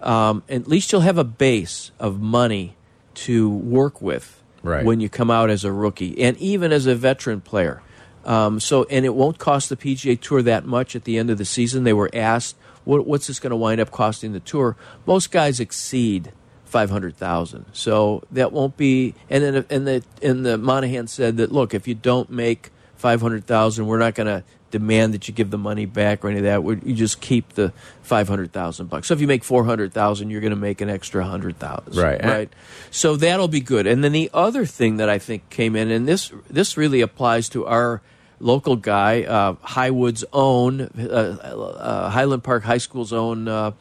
[0.00, 2.76] Um, at least you'll have a base of money
[3.14, 4.84] to work with Right.
[4.84, 7.82] when you come out as a rookie and even as a veteran player.
[8.24, 11.38] Um, so, and it won't cost the PGA Tour that much at the end of
[11.38, 11.82] the season.
[11.82, 15.58] They were asked, what, "What's this going to wind up costing the tour?" Most guys
[15.58, 16.32] exceed
[16.64, 19.14] five hundred thousand, so that won't be.
[19.28, 23.20] And then, and the and the Monahan said that look, if you don't make five
[23.20, 26.38] hundred thousand, we're not going to demand that you give the money back or any
[26.38, 26.64] of that.
[26.64, 29.06] we you just keep the five hundred thousand bucks.
[29.06, 31.94] So if you make four hundred thousand, you're going to make an extra hundred thousand.
[31.94, 32.20] Right.
[32.24, 32.52] Right.
[32.90, 33.86] So that'll be good.
[33.86, 37.48] And then the other thing that I think came in, and this this really applies
[37.50, 38.02] to our
[38.40, 43.46] local guy, uh, Highwood's own, uh, uh, Highland Park High School's own.
[43.46, 43.72] Uh,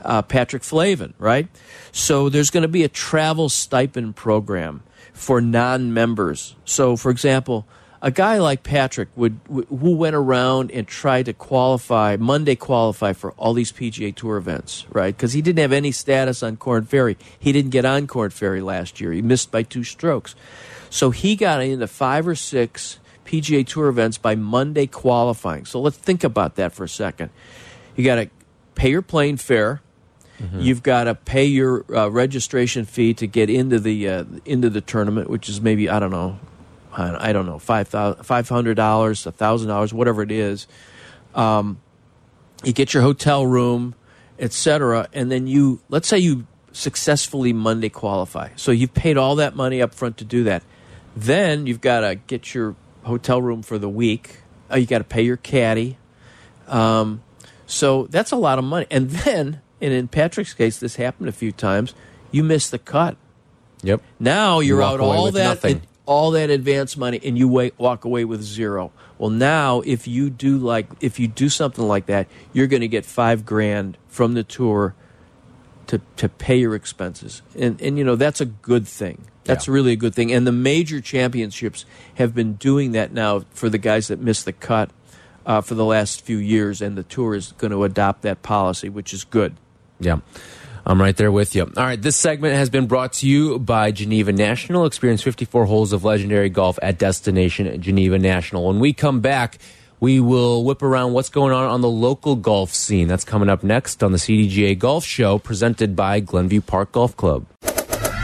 [0.00, 1.48] uh, Patrick Flavin, right?
[1.90, 6.54] So there's going to be a travel stipend program for non-members.
[6.64, 7.66] So, for example,
[8.00, 13.32] a guy like Patrick would who went around and tried to qualify Monday qualify for
[13.32, 15.16] all these PGA Tour events, right?
[15.16, 17.16] Because he didn't have any status on Corn Ferry.
[17.38, 19.12] He didn't get on Corn Ferry last year.
[19.12, 20.34] He missed by two strokes.
[20.90, 25.66] So he got into five or six PGA Tour events by Monday qualifying.
[25.66, 27.30] So let's think about that for a second.
[27.96, 28.30] You got to
[28.74, 29.82] pay your plane fare.
[30.56, 34.80] You've got to pay your uh, registration fee to get into the uh, into the
[34.80, 36.38] tournament, which is maybe I don't know,
[36.98, 40.66] I don't know five thousand five hundred dollars, a thousand dollars, whatever it is.
[41.34, 41.80] Um,
[42.64, 43.94] you get your hotel room,
[44.38, 48.50] etc., and then you let's say you successfully Monday qualify.
[48.56, 50.62] So you've paid all that money up front to do that.
[51.16, 54.38] Then you've got to get your hotel room for the week.
[54.70, 55.96] Uh, you got to pay your caddy.
[56.68, 57.22] Um,
[57.66, 58.86] so that's a lot of money.
[58.90, 61.94] And then, and in Patrick's case, this happened a few times.
[62.30, 63.16] You miss the cut.
[63.82, 64.02] Yep.
[64.18, 65.82] Now you're You out all that nothing.
[66.08, 68.90] All that advance money, and you wa- walk away with zero.
[69.18, 72.88] Well, now if you do like if you do something like that, you're going to
[72.88, 74.94] get five grand from the tour
[75.88, 79.26] to to pay your expenses, and and you know that's a good thing.
[79.44, 80.30] That's really a good thing.
[80.30, 81.86] And the major championships
[82.16, 84.90] have been doing that now for the guys that missed the cut
[85.46, 88.90] uh, for the last few years, and the tour is going to adopt that policy,
[88.90, 89.56] which is good.
[89.98, 90.18] Yeah.
[90.88, 91.64] I'm right there with you.
[91.64, 94.86] All right, this segment has been brought to you by Geneva National.
[94.86, 98.66] Experience 54 holes of legendary golf at Destination Geneva National.
[98.66, 99.58] When we come back,
[100.00, 103.06] we will whip around what's going on on the local golf scene.
[103.06, 107.44] That's coming up next on the CDGA Golf Show presented by Glenview Park Golf Club.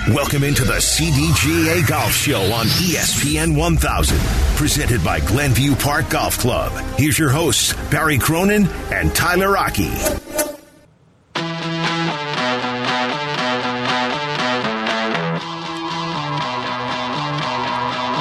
[0.08, 4.18] Welcome into the CDGA Golf Show on ESPN 1000,
[4.56, 6.72] presented by Glenview Park Golf Club.
[6.96, 10.43] Here's your hosts, Barry Cronin and Tyler Aki.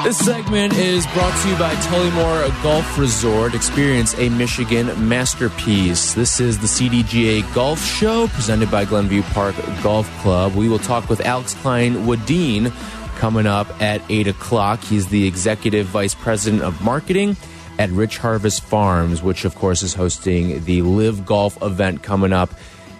[0.04, 3.56] This segment is brought to you by Tullymore Golf Resort.
[3.56, 6.14] Experience a Michigan masterpiece.
[6.14, 10.56] This is the CDGA Golf Show presented by Glenview Park Golf Club.
[10.56, 12.74] We will talk with Alex Klein Wadine
[13.16, 14.84] coming up at 8 o'clock.
[14.84, 17.38] He's the Executive Vice President of Marketing
[17.80, 22.49] at Rich Harvest Farms, which, of course, is hosting the LIV Golf event coming up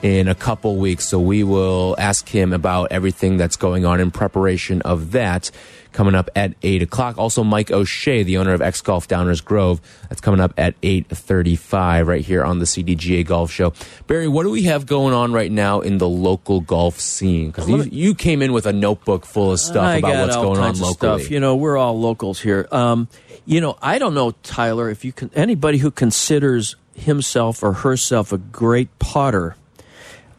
[0.04, 1.08] in a couple weeks.
[1.08, 5.50] So we will ask him about everything that's going on in preparation of that
[5.94, 7.18] coming up at 8 o'clock.
[7.18, 9.80] Also, Mike O'Shea, the owner of X Golf Downers Grove,
[10.10, 13.74] that's coming up at 8.35 right here on the CDGA Golf Show.
[14.06, 17.52] Barry, what do we have going on right now in the local golf scene?
[17.52, 20.60] Because you, you came in with a notebook full of stuff I about what's going
[20.60, 21.22] on locally.
[21.22, 21.32] Stuff.
[21.32, 22.68] You know, we're all locals here.
[22.72, 23.08] Um,
[23.46, 28.34] you know, I don't know, Tyler, if you can, anybody who considers himself or herself
[28.34, 29.56] a great putter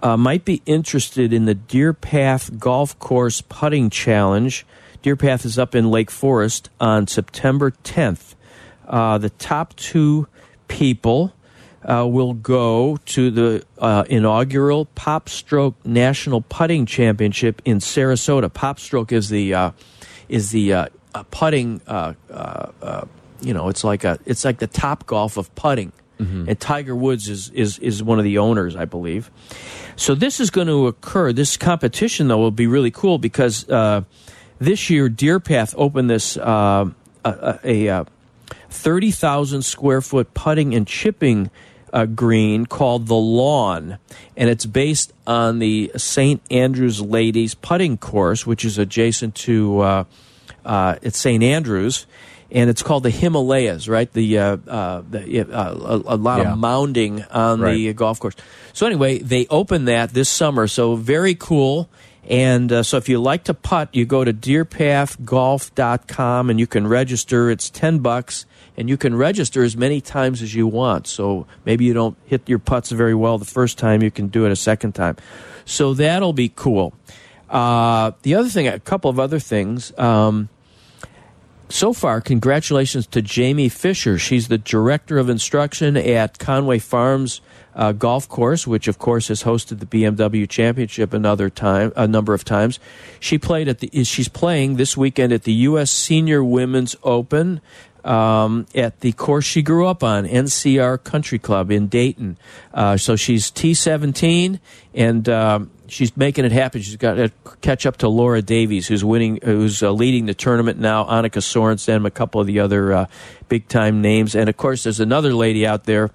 [0.05, 4.67] uh, might be interested in the Deer Path Golf Course Putting Challenge.
[5.03, 8.35] Deer Path is up in Lake Forest on September 10th.
[8.87, 10.29] Uh, the top two
[10.69, 11.33] people
[11.83, 18.53] uh, will go to the uh, inaugural Pop Stroke National Putting Championship in Sarasota.
[18.53, 19.71] Pop Stroke is the uh,
[20.29, 20.87] is the uh,
[21.31, 21.81] putting.
[23.41, 25.93] You know, it's like a it's like the top golf of putting.
[26.49, 29.31] And Tiger Woods is, is is one of the owners, I believe.
[29.97, 31.33] So this is going to occur.
[31.33, 34.03] This competition, though, will be really cool because uh,
[34.59, 36.91] this year Deer Path opened this uh,
[37.25, 38.07] a, a,
[38.71, 41.51] thirty thousand square foot putting and chipping
[41.93, 43.99] uh, green called the Lawn,
[44.37, 46.43] and it's based on the St.
[46.51, 50.05] Andrews Ladies Putting Course, which is adjacent to uh,
[50.65, 51.43] uh, it's St.
[51.43, 52.07] Andrews.
[52.51, 54.11] And it's called the Himalayas, right?
[54.13, 56.53] The, uh, uh, the uh, a, a lot Yeah.
[56.53, 58.37] of mounding on the golf course.
[58.73, 60.69] So anyway, they opened that this summer.
[60.69, 61.89] So very cool.
[62.29, 66.87] And uh, so if you like to putt, you go to deerpathgolf.com and you can
[66.87, 67.51] register.
[67.51, 71.07] It's 10 bucks and you can register as many times as you want.
[71.07, 74.45] So maybe you don't hit your putts very well the first time, you can do
[74.47, 75.17] it a second time.
[75.65, 76.93] So that'll be cool.
[77.49, 79.97] Uh, the other thing, a couple of other things.
[79.99, 80.49] Um,
[81.69, 84.19] so far, congratulations to Jamie Fisher.
[84.19, 87.41] She's the director of instruction at Conway Farms
[87.75, 92.35] uh, Golf Course, which of course has hosted the BMW Championship another time, a number
[92.35, 92.79] of times.
[93.19, 94.05] She played at the.
[94.05, 95.91] She's playing this weekend at the U.S.
[95.91, 97.61] Senior Women's Open.
[98.05, 102.37] Um, at the course she grew up on, NCR Country Club in Dayton.
[102.73, 104.61] Uh, so she's T17,
[104.93, 106.83] and um, she's making it happen.
[106.83, 107.33] She's got to
[107.63, 111.05] catch up to Laura Davies, who's winning, who's uh, leading the tournament now.
[111.05, 113.07] Annika Sorenstam, a couple of the other uh,
[113.49, 116.11] big time names, and of course, there's another lady out there.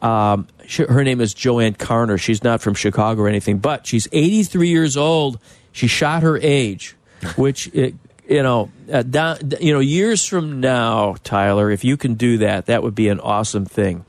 [0.00, 2.18] Um, she, her name is JoAnne Carner.
[2.18, 5.38] She's not from Chicago or anything, but she's 83 years old.
[5.72, 6.96] She shot her age,
[7.36, 7.94] which it,
[8.28, 12.66] you know, uh, down, you know, years from now, Tyler, if you can do that,
[12.66, 14.04] that would be an awesome thing.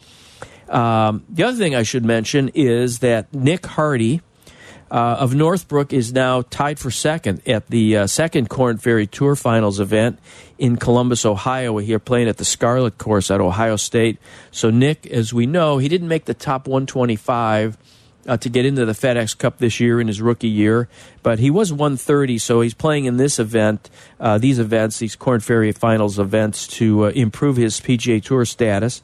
[0.70, 4.22] Um, the other thing I should mention is that Nick Hardy
[4.90, 9.36] uh, of Northbrook is now tied for second at the uh, second Corn Ferry Tour
[9.36, 10.20] Finals event
[10.58, 11.78] in Columbus, Ohio.
[11.78, 14.18] Here playing at the Scarlet Course at Ohio State.
[14.52, 17.78] So Nick, as we know, he didn't make the top 125
[18.28, 20.88] uh, to get into the FedEx Cup this year in his rookie year,
[21.24, 22.38] but he was 130.
[22.38, 27.06] So he's playing in this event, uh, these events, these Corn Ferry Finals events, to
[27.06, 29.02] uh, improve his PGA Tour status.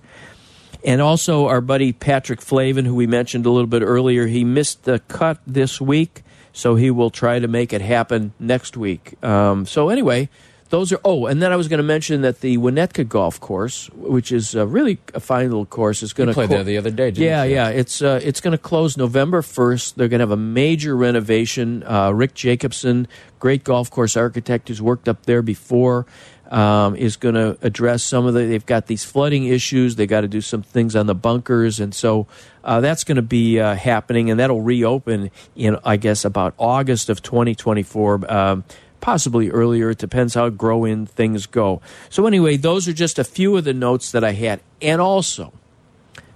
[0.86, 4.84] And also, our buddy Patrick Flavin, who we mentioned a little bit earlier, he missed
[4.84, 9.24] the cut this week, so he will try to make it happen next week.
[9.24, 10.28] Um, so, anyway,
[10.74, 11.00] those are.
[11.06, 14.56] Oh, and then I was going to mention that the Winnetka Golf Course, which is
[14.56, 17.24] uh, really a fine little course, is going to played there the other day, didn't
[17.24, 17.54] yeah, you?
[17.54, 17.70] yeah.
[17.70, 19.98] It's uh, it's going to close November first.
[19.98, 21.84] They're going to have a major renovation.
[21.84, 23.08] Uh, Rick Jacobson,
[23.38, 26.08] great golf course architect who's worked up there before,
[26.50, 28.48] um, is going to address some of the.
[28.48, 29.96] They've got these flooding issues.
[29.96, 32.26] They got to do some things on the bunkers, and so
[32.64, 37.10] uh, that's going to be uh, happening, and that'll reopen in I guess about August
[37.10, 38.34] of 2024.
[38.34, 38.64] Um,
[39.04, 39.90] possibly earlier.
[39.90, 41.82] It depends how grow in things go.
[42.10, 44.62] So, anyway, those are just a few of the notes that I had.
[44.82, 45.52] And also,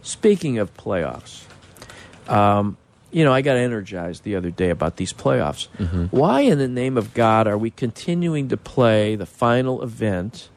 [0.02, 1.46] speaking of playoffs,
[2.28, 2.76] um,
[3.10, 5.70] you know, I got energized the other day about these playoffs.
[6.12, 10.50] Why, in the name of God, are we continuing to play the final event,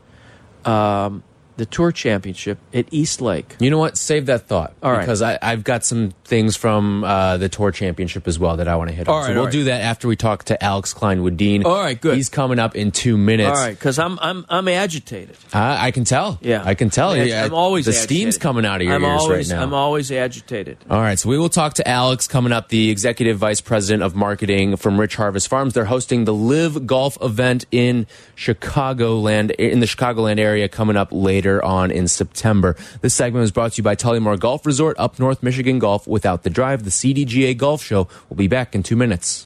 [0.64, 1.22] um,
[1.60, 3.54] the Tour Championship at East Lake.
[3.60, 3.98] You know what?
[3.98, 4.72] Save that thought.
[4.82, 5.00] All right.
[5.00, 8.76] Because I, I've got some things from uh, the Tour Championship as well that I
[8.76, 9.20] want to hit All on.
[9.20, 9.52] right, so we'll right.
[9.52, 11.66] do that after we talk to Alex Klein Woodine.
[11.66, 12.16] All right, good.
[12.16, 13.50] He's coming up in two minutes.
[13.50, 15.36] All right, because I'm I'm I'm agitated.
[15.52, 16.38] I, I can tell.
[16.40, 17.10] Yeah, I can tell.
[17.10, 18.08] I'm, Yeah, I'm always the agitated.
[18.08, 19.62] steam's coming out of your I'm ears always, right now.
[19.62, 20.78] I'm always agitated.
[20.88, 24.14] All right, so we will talk to Alex coming up, the executive vice president of
[24.14, 25.74] marketing from Rich Harvest Farms.
[25.74, 31.12] They're hosting the LIV Golf event in Chicagoland, in the Chicagoland area, coming up
[31.50, 32.76] later on in September.
[33.00, 36.42] This segment was brought to you by Tullymore Golf Resort, up North Michigan Golf without
[36.44, 36.84] the drive.
[36.84, 39.38] The CDGA Golf Show will be back in two minutes.